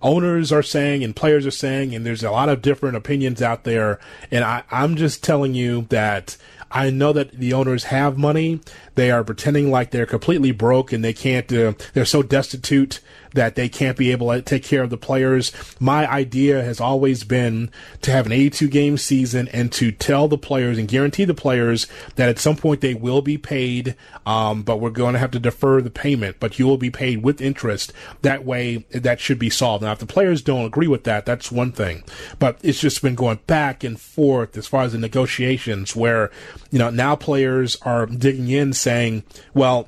[0.01, 3.63] owners are saying and players are saying, and there's a lot of different opinions out
[3.63, 3.99] there.
[4.32, 6.38] And I, I'm just telling you that
[6.71, 8.62] I know that the owners have money.
[8.95, 13.01] They are pretending like they're completely broke and they can't, uh, they're so destitute
[13.34, 15.52] that they can't be able to take care of the players.
[15.80, 17.70] My idea has always been
[18.02, 21.88] to have an 82 game season and to tell the players and guarantee the players
[22.15, 25.39] that at some point they will be paid, um, but we're going to have to
[25.39, 27.94] defer the payment, but you will be paid with interest.
[28.22, 29.84] That way, that should be solved.
[29.84, 32.04] Now, if the players don't agree with that, that's one thing,
[32.39, 36.32] but it's just been going back and forth as far as the negotiations where,
[36.70, 39.88] you know, now players are digging in saying, well,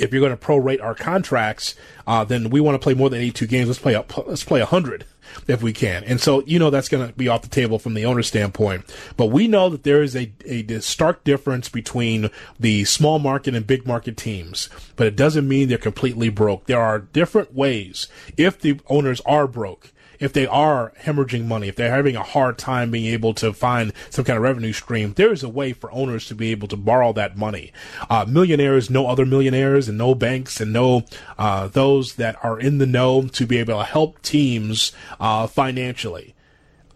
[0.00, 1.74] if you're going to prorate our contracts,
[2.06, 3.68] uh, then we want to play more than 82 games.
[3.68, 5.04] Let's play up, let's play 100
[5.46, 6.04] if we can.
[6.04, 8.84] And so, you know, that's going to be off the table from the owner standpoint.
[9.16, 13.66] But we know that there is a, a stark difference between the small market and
[13.66, 14.68] big market teams.
[14.96, 16.66] But it doesn't mean they're completely broke.
[16.66, 18.08] There are different ways.
[18.36, 22.58] If the owners are broke, if they are hemorrhaging money, if they're having a hard
[22.58, 25.90] time being able to find some kind of revenue stream, there is a way for
[25.90, 27.72] owners to be able to borrow that money.
[28.08, 31.02] Uh, millionaires no other millionaires and no banks and no
[31.38, 36.34] uh, those that are in the know to be able to help teams uh, financially.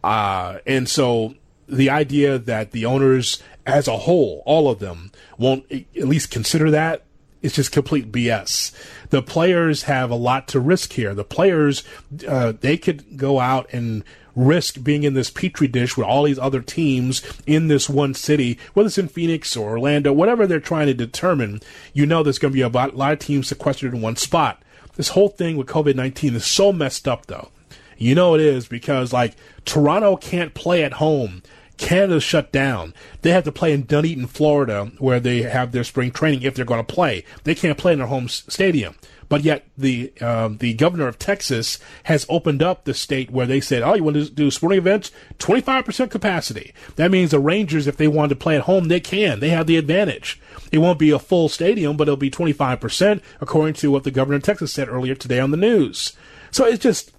[0.05, 1.35] Uh, and so
[1.67, 6.71] the idea that the owners as a whole, all of them, won't at least consider
[6.71, 7.03] that
[7.45, 8.73] it's just complete BS.
[9.11, 11.15] The players have a lot to risk here.
[11.15, 11.85] The players,
[12.27, 14.03] uh, they could go out and
[14.35, 18.59] risk being in this petri dish with all these other teams in this one city,
[18.73, 21.61] whether it's in Phoenix or Orlando, whatever they're trying to determine.
[21.93, 24.63] You know, there's going to be a lot of teams sequestered in one spot.
[24.97, 27.51] This whole thing with COVID 19 is so messed up, though.
[27.99, 29.35] You know it is because, like,
[29.67, 31.43] Toronto can't play at home
[31.77, 32.95] Canada's shut down.
[33.23, 36.65] They have to play in Dunedin, Florida, where they have their spring training if they're
[36.65, 37.25] going to play.
[37.45, 38.95] They can't play in their home stadium.
[39.29, 43.61] But yet the um, the governor of Texas has opened up the state where they
[43.61, 45.11] said, "Oh, you want to do sporting events?
[45.39, 48.89] Twenty five percent capacity." That means the Rangers, if they want to play at home,
[48.89, 49.41] they can.
[49.41, 50.41] They have the advantage.
[50.71, 54.05] It won't be a full stadium, but it'll be twenty five percent, according to what
[54.05, 56.13] the governor of Texas said earlier today on the news.
[56.51, 57.14] So it's just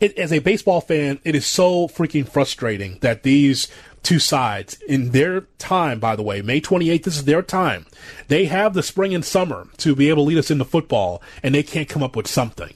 [0.00, 3.68] it, as a baseball fan, it is so freaking frustrating that these
[4.02, 7.86] two sides in their time, by the way, May 28th, this is their time.
[8.28, 11.54] They have the spring and summer to be able to lead us into football, and
[11.54, 12.74] they can't come up with something.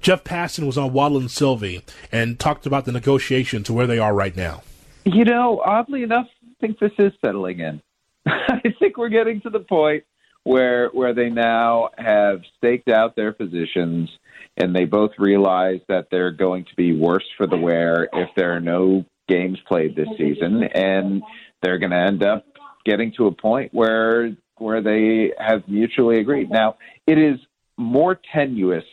[0.00, 3.98] Jeff Passan was on Waddle and Silvy and talked about the negotiations to where they
[3.98, 4.62] are right now.
[5.04, 7.80] You know, oddly enough, I think this is settling in.
[8.26, 10.04] I think we're getting to the point
[10.44, 14.10] where where they now have staked out their positions
[14.56, 18.54] and they both realize that they're going to be worse for the wear if there
[18.54, 21.22] are no games played this season, and
[21.62, 22.44] they're going to end up
[22.84, 26.50] getting to a point where where they have mutually agreed.
[26.50, 26.76] Now,
[27.06, 27.40] it is
[27.76, 28.84] more tenuous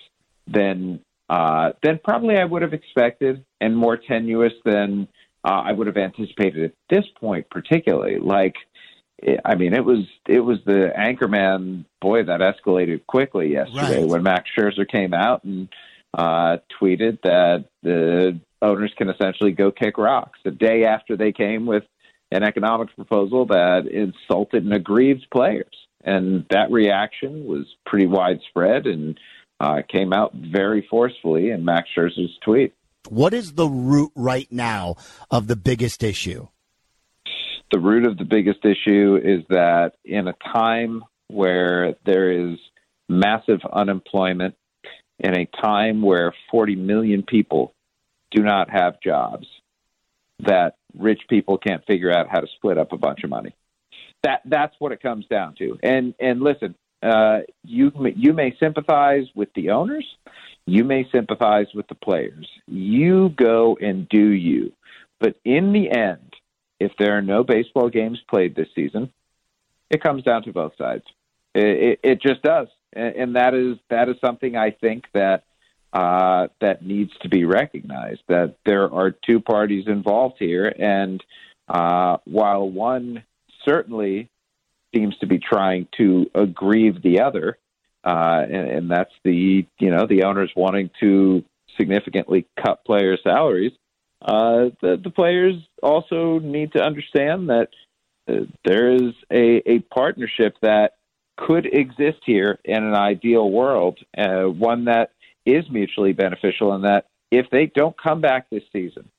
[0.47, 5.07] than uh, than probably I would have expected, and more tenuous than
[5.43, 8.17] uh, I would have anticipated at this point, particularly.
[8.19, 8.55] Like
[9.45, 14.07] I mean, it was it was the anchorman boy that escalated quickly yesterday Right.
[14.07, 15.67] when Max Scherzer came out and
[16.13, 20.39] uh, tweeted that the owners can essentially go kick rocks.
[20.43, 21.83] The day after they came with
[22.31, 29.19] an economic proposal that insulted and aggrieved players, and that reaction was pretty widespread and
[29.59, 32.73] uh, came out very forcefully in Max Scherzer's tweet.
[33.09, 34.95] What is the root right now
[35.29, 36.47] of the biggest issue?
[37.71, 42.57] The root of the biggest issue is that in a time where there is
[43.07, 44.55] massive unemployment,
[45.19, 47.73] in a time where 40 million people
[48.31, 49.47] do not have jobs,
[50.39, 53.55] that rich people can't figure out how to split up a bunch of money.
[54.23, 55.79] That that's what it comes down to.
[55.81, 60.05] And and listen, uh, you you may sympathize with the owners,
[60.65, 62.47] you may sympathize with the players.
[62.67, 64.73] You go and do you.
[65.19, 66.30] But in the end,
[66.81, 69.13] if there are no baseball games played this season,
[69.89, 71.03] it comes down to both sides.
[71.53, 75.43] It, it, it just does, and, and that is that is something I think that
[75.93, 78.21] uh, that needs to be recognized.
[78.27, 81.23] That there are two parties involved here, and
[81.67, 83.23] uh, while one
[83.63, 84.29] certainly
[84.95, 87.57] seems to be trying to aggrieve the other,
[88.03, 91.43] uh, and, and that's the you know the owners wanting to
[91.77, 93.73] significantly cut player salaries.
[94.21, 97.69] Uh, the, the players also need to understand that
[98.27, 100.97] uh, there is a, a partnership that
[101.37, 105.11] could exist here in an ideal world, uh, one that
[105.45, 109.09] is mutually beneficial, and that if they don't come back this season,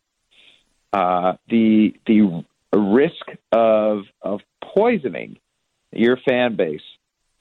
[0.92, 5.38] uh, the the risk of of poisoning
[5.90, 6.80] your fan base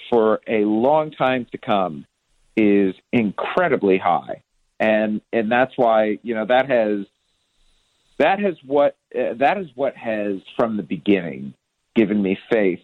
[0.10, 2.06] for a long time to come
[2.58, 4.42] is incredibly high,
[4.80, 7.06] and and that's why you know that has
[8.22, 11.54] that has what uh, that is what has from the beginning
[11.96, 12.82] given me faith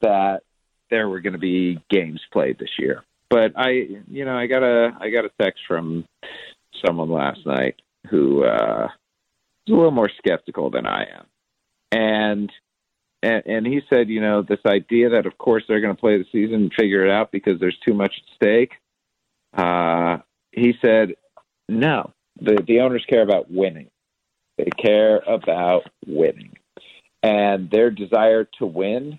[0.00, 0.42] that
[0.90, 3.04] there were going to be games played this year.
[3.30, 3.70] But I,
[4.10, 6.04] you know, I got a I got a text from
[6.84, 7.76] someone last night
[8.10, 8.88] who uh,
[9.66, 11.26] is a little more skeptical than I am,
[11.92, 12.52] and
[13.22, 16.18] and, and he said, you know, this idea that of course they're going to play
[16.18, 18.72] the season and figure it out because there's too much at stake.
[19.56, 20.18] Uh,
[20.50, 21.14] he said,
[21.68, 23.88] no, the the owners care about winning.
[24.62, 26.52] They care about winning.
[27.20, 29.18] And their desire to win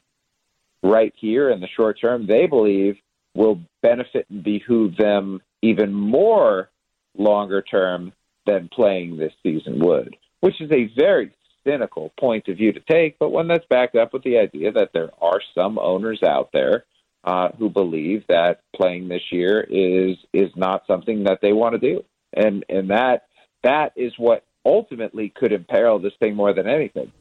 [0.81, 2.95] right here in the short term, they believe
[3.35, 6.69] will benefit and behoove them even more
[7.17, 8.13] longer term
[8.45, 11.33] than playing this season would, which is a very
[11.65, 14.91] cynical point of view to take, but one that's backed up with the idea that
[14.93, 16.85] there are some owners out there
[17.23, 21.79] uh, who believe that playing this year is is not something that they want to
[21.79, 23.27] do, and and that
[23.63, 27.11] that is what ultimately could imperil this thing more than anything.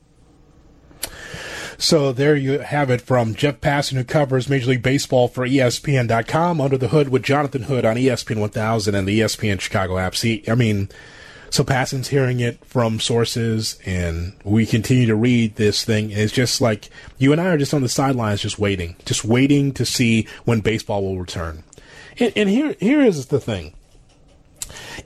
[1.78, 6.60] So there you have it from Jeff Passan, who covers Major League Baseball for ESPN.com,
[6.60, 10.14] Under the Hood with Jonathan Hood on ESPN 1000 and the ESPN Chicago app.
[10.14, 10.90] See, I mean,
[11.50, 16.12] so Passan's hearing it from sources, and we continue to read this thing.
[16.12, 16.88] And it's just like
[17.18, 20.60] you and I are just on the sidelines, just waiting, just waiting to see when
[20.60, 21.64] baseball will return.
[22.18, 23.74] And, and here, here is the thing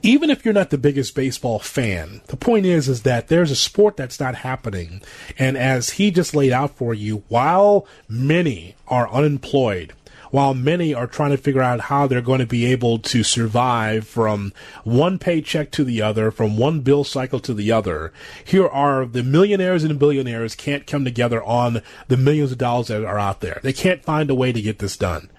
[0.03, 3.55] even if you're not the biggest baseball fan, the point is is that there's a
[3.55, 5.01] sport that's not happening.
[5.37, 9.93] And as he just laid out for you, while many are unemployed,
[10.31, 14.07] while many are trying to figure out how they're going to be able to survive
[14.07, 14.53] from
[14.83, 18.11] one paycheck to the other, from one bill cycle to the other,
[18.43, 23.05] here are the millionaires and billionaires can't come together on the millions of dollars that
[23.05, 23.59] are out there.
[23.63, 25.29] They can't find a way to get this done.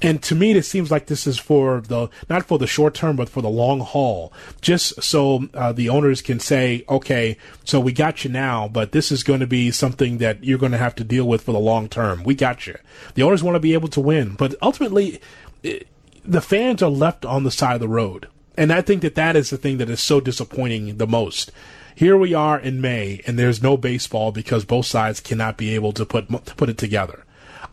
[0.00, 3.16] And to me, it seems like this is for the not for the short term,
[3.16, 4.32] but for the long haul.
[4.60, 9.12] Just so uh, the owners can say, okay, so we got you now, but this
[9.12, 11.58] is going to be something that you're going to have to deal with for the
[11.58, 12.24] long term.
[12.24, 12.76] We got you.
[13.14, 15.20] The owners want to be able to win, but ultimately,
[15.62, 15.86] it,
[16.24, 19.36] the fans are left on the side of the road, and I think that that
[19.36, 21.50] is the thing that is so disappointing the most.
[21.94, 25.92] Here we are in May, and there's no baseball because both sides cannot be able
[25.92, 27.24] to put put it together.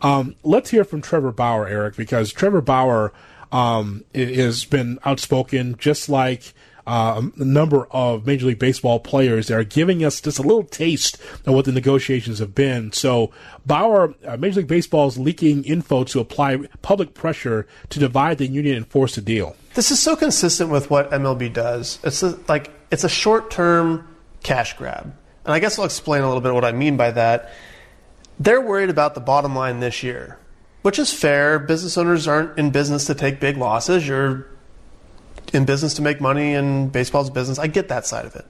[0.02, 3.12] Um, let's hear from Trevor Bauer, Eric, because Trevor Bauer
[3.52, 6.54] um, has been outspoken, just like
[6.86, 10.64] uh, a number of Major League Baseball players that are giving us just a little
[10.64, 12.92] taste of what the negotiations have been.
[12.92, 13.30] So,
[13.66, 18.46] Bauer, uh, Major League Baseball is leaking info to apply public pressure to divide the
[18.46, 19.56] union and force a deal.
[19.74, 21.98] This is so consistent with what MLB does.
[22.02, 24.08] It's a, like it's a short-term
[24.42, 27.52] cash grab, and I guess I'll explain a little bit what I mean by that.
[28.40, 30.38] They're worried about the bottom line this year,
[30.80, 31.58] which is fair.
[31.58, 34.08] Business owners aren't in business to take big losses.
[34.08, 34.46] You're
[35.52, 37.58] in business to make money, and baseball's business.
[37.58, 38.46] I get that side of it.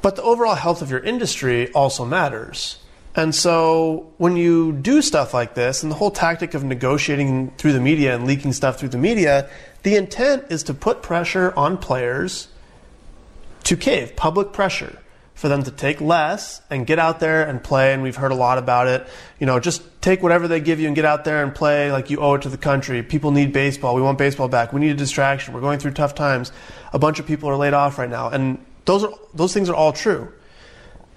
[0.00, 2.78] But the overall health of your industry also matters.
[3.14, 7.74] And so when you do stuff like this, and the whole tactic of negotiating through
[7.74, 9.50] the media and leaking stuff through the media,
[9.82, 12.48] the intent is to put pressure on players
[13.64, 15.01] to cave, public pressure
[15.42, 17.92] for them to take less and get out there and play.
[17.92, 19.04] And we've heard a lot about it.
[19.40, 22.10] You know, just take whatever they give you and get out there and play like
[22.10, 23.02] you owe it to the country.
[23.02, 23.96] People need baseball.
[23.96, 24.72] We want baseball back.
[24.72, 25.52] We need a distraction.
[25.52, 26.52] We're going through tough times.
[26.92, 28.28] A bunch of people are laid off right now.
[28.28, 30.32] And those are, those things are all true.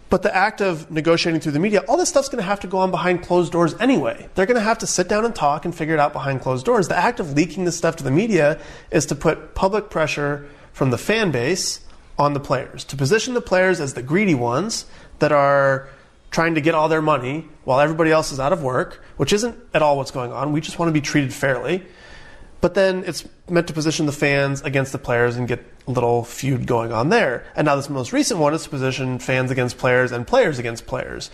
[0.09, 2.67] But the act of negotiating through the media, all this stuff's going to have to
[2.67, 4.27] go on behind closed doors anyway.
[4.33, 6.65] They're going to have to sit down and talk and figure it out behind closed
[6.65, 6.87] doors.
[6.87, 8.59] The act of leaking this stuff to the media
[8.89, 11.84] is to put public pressure from the fan base
[12.17, 14.85] on the players, to position the players as the greedy ones
[15.19, 15.89] that are
[16.31, 19.57] trying to get all their money while everybody else is out of work, which isn't
[19.73, 20.51] at all what's going on.
[20.51, 21.85] We just want to be treated fairly.
[22.61, 26.23] But then it's meant to position the fans against the players and get a little
[26.23, 27.45] feud going on there.
[27.55, 30.87] And now this most recent one is to position fans against players and players against
[30.87, 31.29] players.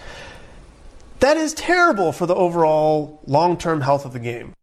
[1.20, 4.54] That is terrible for the overall long term health of the game.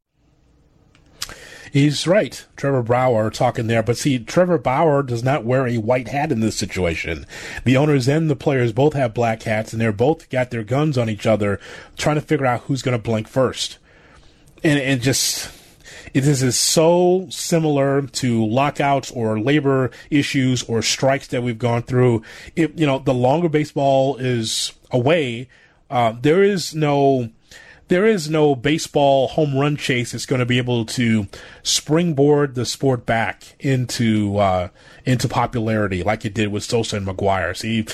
[1.72, 2.44] He's right.
[2.56, 3.82] Trevor Bauer talking there.
[3.82, 7.26] But see, Trevor Bauer does not wear a white hat in this situation.
[7.64, 10.98] The owners and the players both have black hats, and they're both got their guns
[10.98, 11.60] on each other,
[11.96, 13.78] trying to figure out who's going to blink first.
[14.64, 15.52] And it just.
[16.14, 22.22] It is so similar to lockouts or labor issues or strikes that we've gone through.
[22.56, 25.48] It, you know, the longer baseball is away,
[25.90, 27.30] uh, there is no
[27.88, 31.26] there is no baseball home run chase that's going to be able to
[31.62, 34.68] springboard the sport back into uh,
[35.04, 37.56] into popularity like it did with Sosa and McGwire.
[37.56, 37.86] See,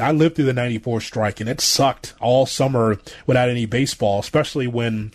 [0.00, 4.66] I lived through the '94 strike, and it sucked all summer without any baseball, especially
[4.66, 5.12] when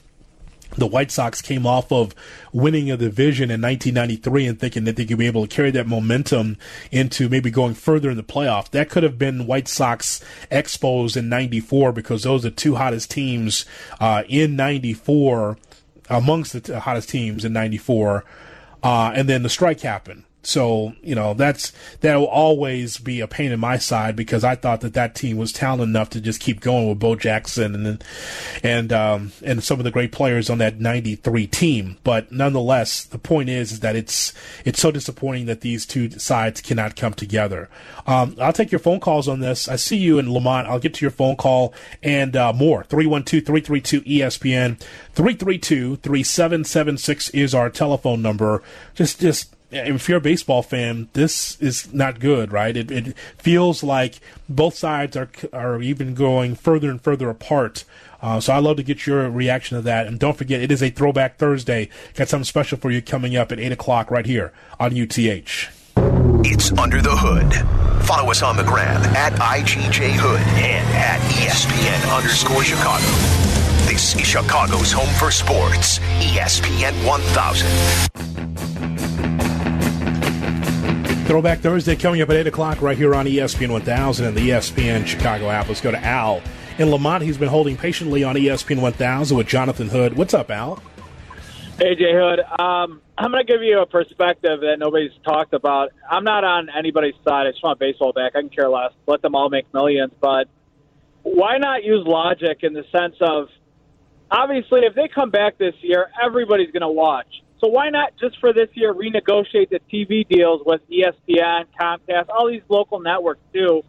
[0.78, 2.14] the White Sox came off of
[2.52, 5.88] winning a division in 1993 and thinking that they could be able to carry that
[5.88, 6.58] momentum
[6.92, 8.70] into maybe going further in the playoffs.
[8.72, 13.66] That could have been White Sox Expos in 94 because those are two hottest teams
[14.00, 15.58] uh, in 94,
[16.10, 18.24] amongst the hottest teams in 94.
[18.84, 20.24] Uh, and then the strike happened.
[20.46, 24.56] So you know that's that will always be a pain in my side because I
[24.56, 28.04] thought that that team was talented enough to just keep going with Bo Jackson and
[28.64, 31.98] and um, and some of the great players on that '93 team.
[32.04, 34.34] But nonetheless, the point is, is that it's
[34.64, 37.70] it's so disappointing that these two sides cannot come together.
[38.06, 39.68] Um, I'll take your phone calls on this.
[39.68, 40.68] I see you in Lemont.
[40.68, 41.74] I'll get to your phone call
[42.04, 42.84] and uh, more.
[42.84, 44.80] 312-332-ESPN.
[45.16, 48.62] 332-3776 is our telephone number.
[48.94, 52.76] Just just if you're a baseball fan, this is not good, right?
[52.76, 57.84] It, it feels like both sides are are even going further and further apart.
[58.22, 60.08] Uh, so I'd love to get your reaction to that.
[60.08, 61.90] And don't forget, it is a Throwback Thursday.
[62.16, 65.70] Got something special for you coming up at 8 o'clock right here on UTH.
[66.48, 67.54] It's Under the Hood.
[68.06, 73.06] Follow us on the gram at IGJ Hood and at ESPN underscore Chicago.
[73.88, 78.16] This is Chicago's home for sports, ESPN 1000.
[81.26, 85.08] Throwback Thursday coming up at 8 o'clock right here on ESPN 1000 and the ESPN
[85.08, 85.68] Chicago app.
[85.68, 86.40] Let's go to Al
[86.78, 87.24] in Lemont.
[87.24, 90.16] He's been holding patiently on ESPN 1000 with Jonathan Hood.
[90.16, 90.76] What's up, Al?
[91.80, 92.42] Hey, Jay Hood.
[92.42, 95.90] Um, I'm going to give you a perspective that nobody's talked about.
[96.08, 97.48] I'm not on anybody's side.
[97.48, 98.34] I just want baseball back.
[98.36, 98.92] I can care less.
[99.08, 100.14] Let them all make millions.
[100.22, 100.48] But
[101.24, 103.48] why not use logic in the sense of
[104.30, 107.42] obviously, if they come back this year, everybody's going to watch.
[107.66, 112.48] So why not just for this year renegotiate the TV deals with ESPN, Comcast, all
[112.48, 113.82] these local networks too,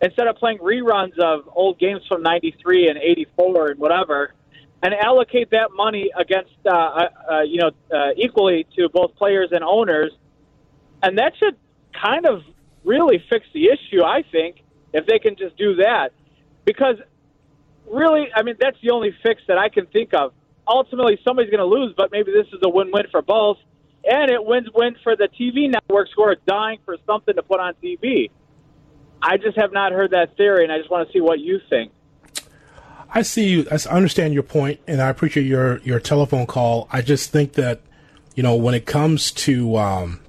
[0.00, 4.34] instead of playing reruns of old games from '93 and '84 and whatever,
[4.84, 9.48] and allocate that money against uh, uh, uh, you know uh, equally to both players
[9.50, 10.12] and owners,
[11.02, 11.56] and that should
[11.92, 12.42] kind of
[12.84, 14.04] really fix the issue.
[14.04, 14.62] I think
[14.92, 16.12] if they can just do that,
[16.64, 16.98] because
[17.90, 20.34] really, I mean that's the only fix that I can think of
[20.66, 23.58] ultimately somebody's going to lose, but maybe this is a win-win for both,
[24.04, 27.74] and it wins-win for the TV networks who are dying for something to put on
[27.82, 28.30] TV.
[29.22, 31.60] I just have not heard that theory, and I just want to see what you
[31.70, 31.92] think.
[33.14, 33.66] I see you.
[33.70, 36.88] I understand your point, and I appreciate your your telephone call.
[36.90, 37.80] I just think that
[38.34, 40.20] you know when it comes to um,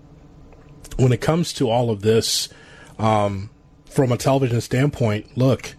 [0.97, 2.47] when it comes to all of this
[2.99, 3.49] um,
[3.85, 5.75] from a television standpoint, look,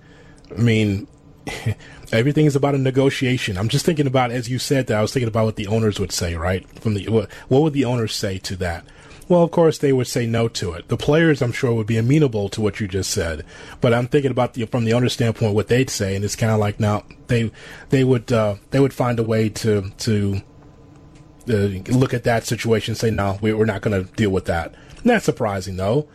[0.50, 1.07] I mean.
[2.12, 3.59] Everything is about a negotiation.
[3.59, 5.98] I'm just thinking about, as you said that, I was thinking about what the owners
[5.98, 6.68] would say, right?
[6.80, 8.84] From the what, what would the owners say to that?
[9.28, 10.86] Well, of course, they would say no to it.
[10.86, 13.44] The players, I'm sure, would be amenable to what you just said.
[13.80, 16.52] But I'm thinking about the from the owner standpoint, what they'd say, and it's kind
[16.52, 17.50] of like now they
[17.88, 20.42] they would uh, they would find a way to to
[21.48, 21.52] uh,
[21.92, 24.74] look at that situation and say, no, we, we're not going to deal with that.
[25.04, 26.09] Not surprising though.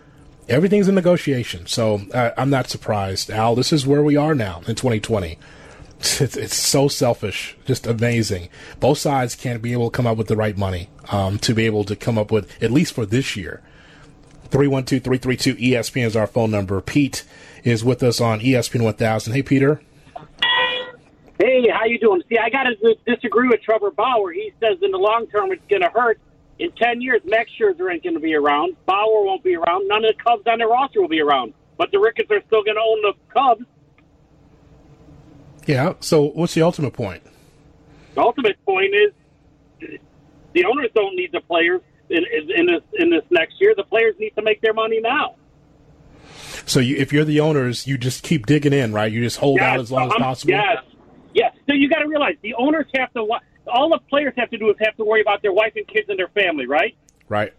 [0.47, 3.29] Everything's a negotiation, so uh, I'm not surprised.
[3.29, 5.37] Al, this is where we are now in 2020.
[6.01, 8.49] It's, it's so selfish, just amazing.
[8.79, 11.67] Both sides can't be able to come up with the right money um, to be
[11.67, 13.61] able to come up with, at least for this year.
[14.49, 16.81] 312 332 ESPN is our phone number.
[16.81, 17.23] Pete
[17.63, 19.33] is with us on ESPN 1000.
[19.33, 19.79] Hey, Peter.
[21.39, 22.23] Hey, how you doing?
[22.29, 24.31] See, I got to disagree with Trevor Bauer.
[24.31, 26.19] He says in the long term it's going to hurt.
[26.57, 28.75] In 10 years, Max Scherzer ain't going to be around.
[28.87, 29.87] Bauer won't be around.
[29.87, 31.53] None of the Cubs on their roster will be around.
[31.77, 33.65] But the Ricketts are still going to own the Cubs.
[35.65, 35.93] Yeah.
[35.99, 37.23] So, what's the ultimate point?
[38.15, 39.99] The ultimate point is
[40.53, 42.23] the owners don't need the players in,
[42.55, 43.73] in this in this next year.
[43.75, 45.35] The players need to make their money now.
[46.65, 49.11] So, you, if you're the owners, you just keep digging in, right?
[49.11, 50.53] You just hold yes, out as long as um, possible.
[50.53, 50.83] Yes.
[51.33, 51.55] Yes.
[51.67, 53.27] So you got to realize the owners have to.
[53.67, 56.09] All the players have to do is have to worry about their wife and kids
[56.09, 56.95] and their family, right?
[57.29, 57.53] Right.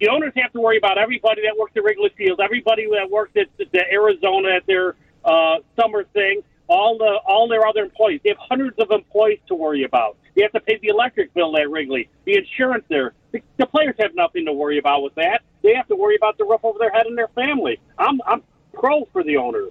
[0.00, 3.32] The owners have to worry about everybody that works at Wrigley Field, everybody that works
[3.36, 6.42] at the, the Arizona at their uh, summer thing,
[6.72, 8.20] all the all their other employees.
[8.24, 10.16] They have hundreds of employees to worry about.
[10.34, 13.12] They have to pay the electric bill at Wrigley, the insurance there.
[13.32, 15.42] The, the players have nothing to worry about with that.
[15.62, 17.78] They have to worry about the roof over their head and their family.
[17.98, 18.42] I'm I'm
[18.72, 19.70] pro for the owners.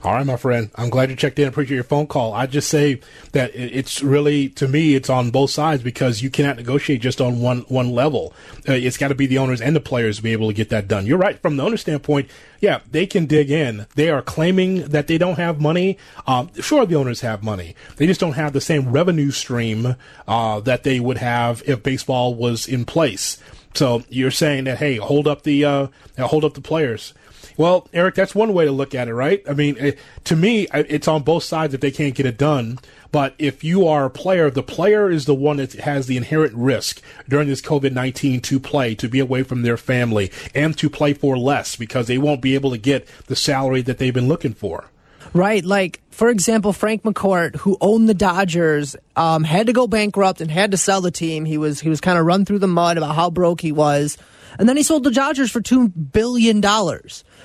[0.00, 0.70] All right, my friend.
[0.76, 1.48] I'm glad you checked in.
[1.48, 2.32] Appreciate your phone call.
[2.32, 3.00] I just say
[3.32, 7.40] that it's really, to me, it's on both sides because you cannot negotiate just on
[7.40, 8.32] one one level.
[8.68, 10.68] Uh, it's got to be the owners and the players to be able to get
[10.68, 11.04] that done.
[11.04, 11.40] You're right.
[11.42, 12.30] From the owner standpoint,
[12.60, 13.86] yeah, they can dig in.
[13.96, 15.98] They are claiming that they don't have money.
[16.28, 17.74] Um, sure, the owners have money.
[17.96, 19.96] They just don't have the same revenue stream
[20.28, 23.38] uh, that they would have if baseball was in place.
[23.74, 25.88] So you're saying that, hey, hold up the uh,
[26.18, 27.14] hold up the players.
[27.58, 29.42] Well, Eric, that's one way to look at it, right?
[29.48, 32.78] I mean, it, to me, it's on both sides if they can't get it done.
[33.10, 36.54] But if you are a player, the player is the one that has the inherent
[36.54, 40.88] risk during this COVID 19 to play, to be away from their family, and to
[40.88, 44.28] play for less because they won't be able to get the salary that they've been
[44.28, 44.84] looking for.
[45.32, 45.64] Right.
[45.64, 50.50] Like, for example, Frank McCourt, who owned the Dodgers, um, had to go bankrupt and
[50.50, 51.44] had to sell the team.
[51.44, 54.16] He was he was kind of run through the mud about how broke he was.
[54.58, 56.62] And then he sold the Dodgers for $2 billion.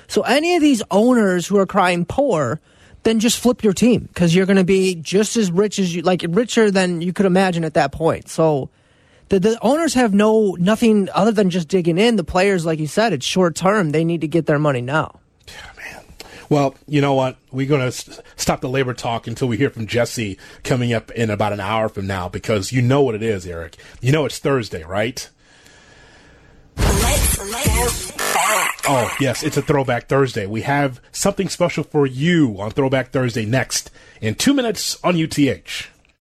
[0.06, 2.60] So any of these owners who are crying poor,
[3.02, 6.02] then just flip your team because you're going to be just as rich as you,
[6.02, 8.28] like richer than you could imagine at that point.
[8.28, 8.70] So
[9.28, 12.16] the, the owners have no, nothing other than just digging in.
[12.16, 13.90] The players, like you said, it's short term.
[13.90, 15.20] They need to get their money now.
[16.50, 17.36] Well, you know what?
[17.50, 21.30] We're going to stop the labor talk until we hear from Jesse coming up in
[21.30, 23.76] about an hour from now because you know what it is, Eric.
[24.00, 25.28] You know it's Thursday, right?
[26.76, 28.80] Let's back.
[28.86, 30.46] Oh, yes, it's a Throwback Thursday.
[30.46, 35.88] We have something special for you on Throwback Thursday next in two minutes on UTH.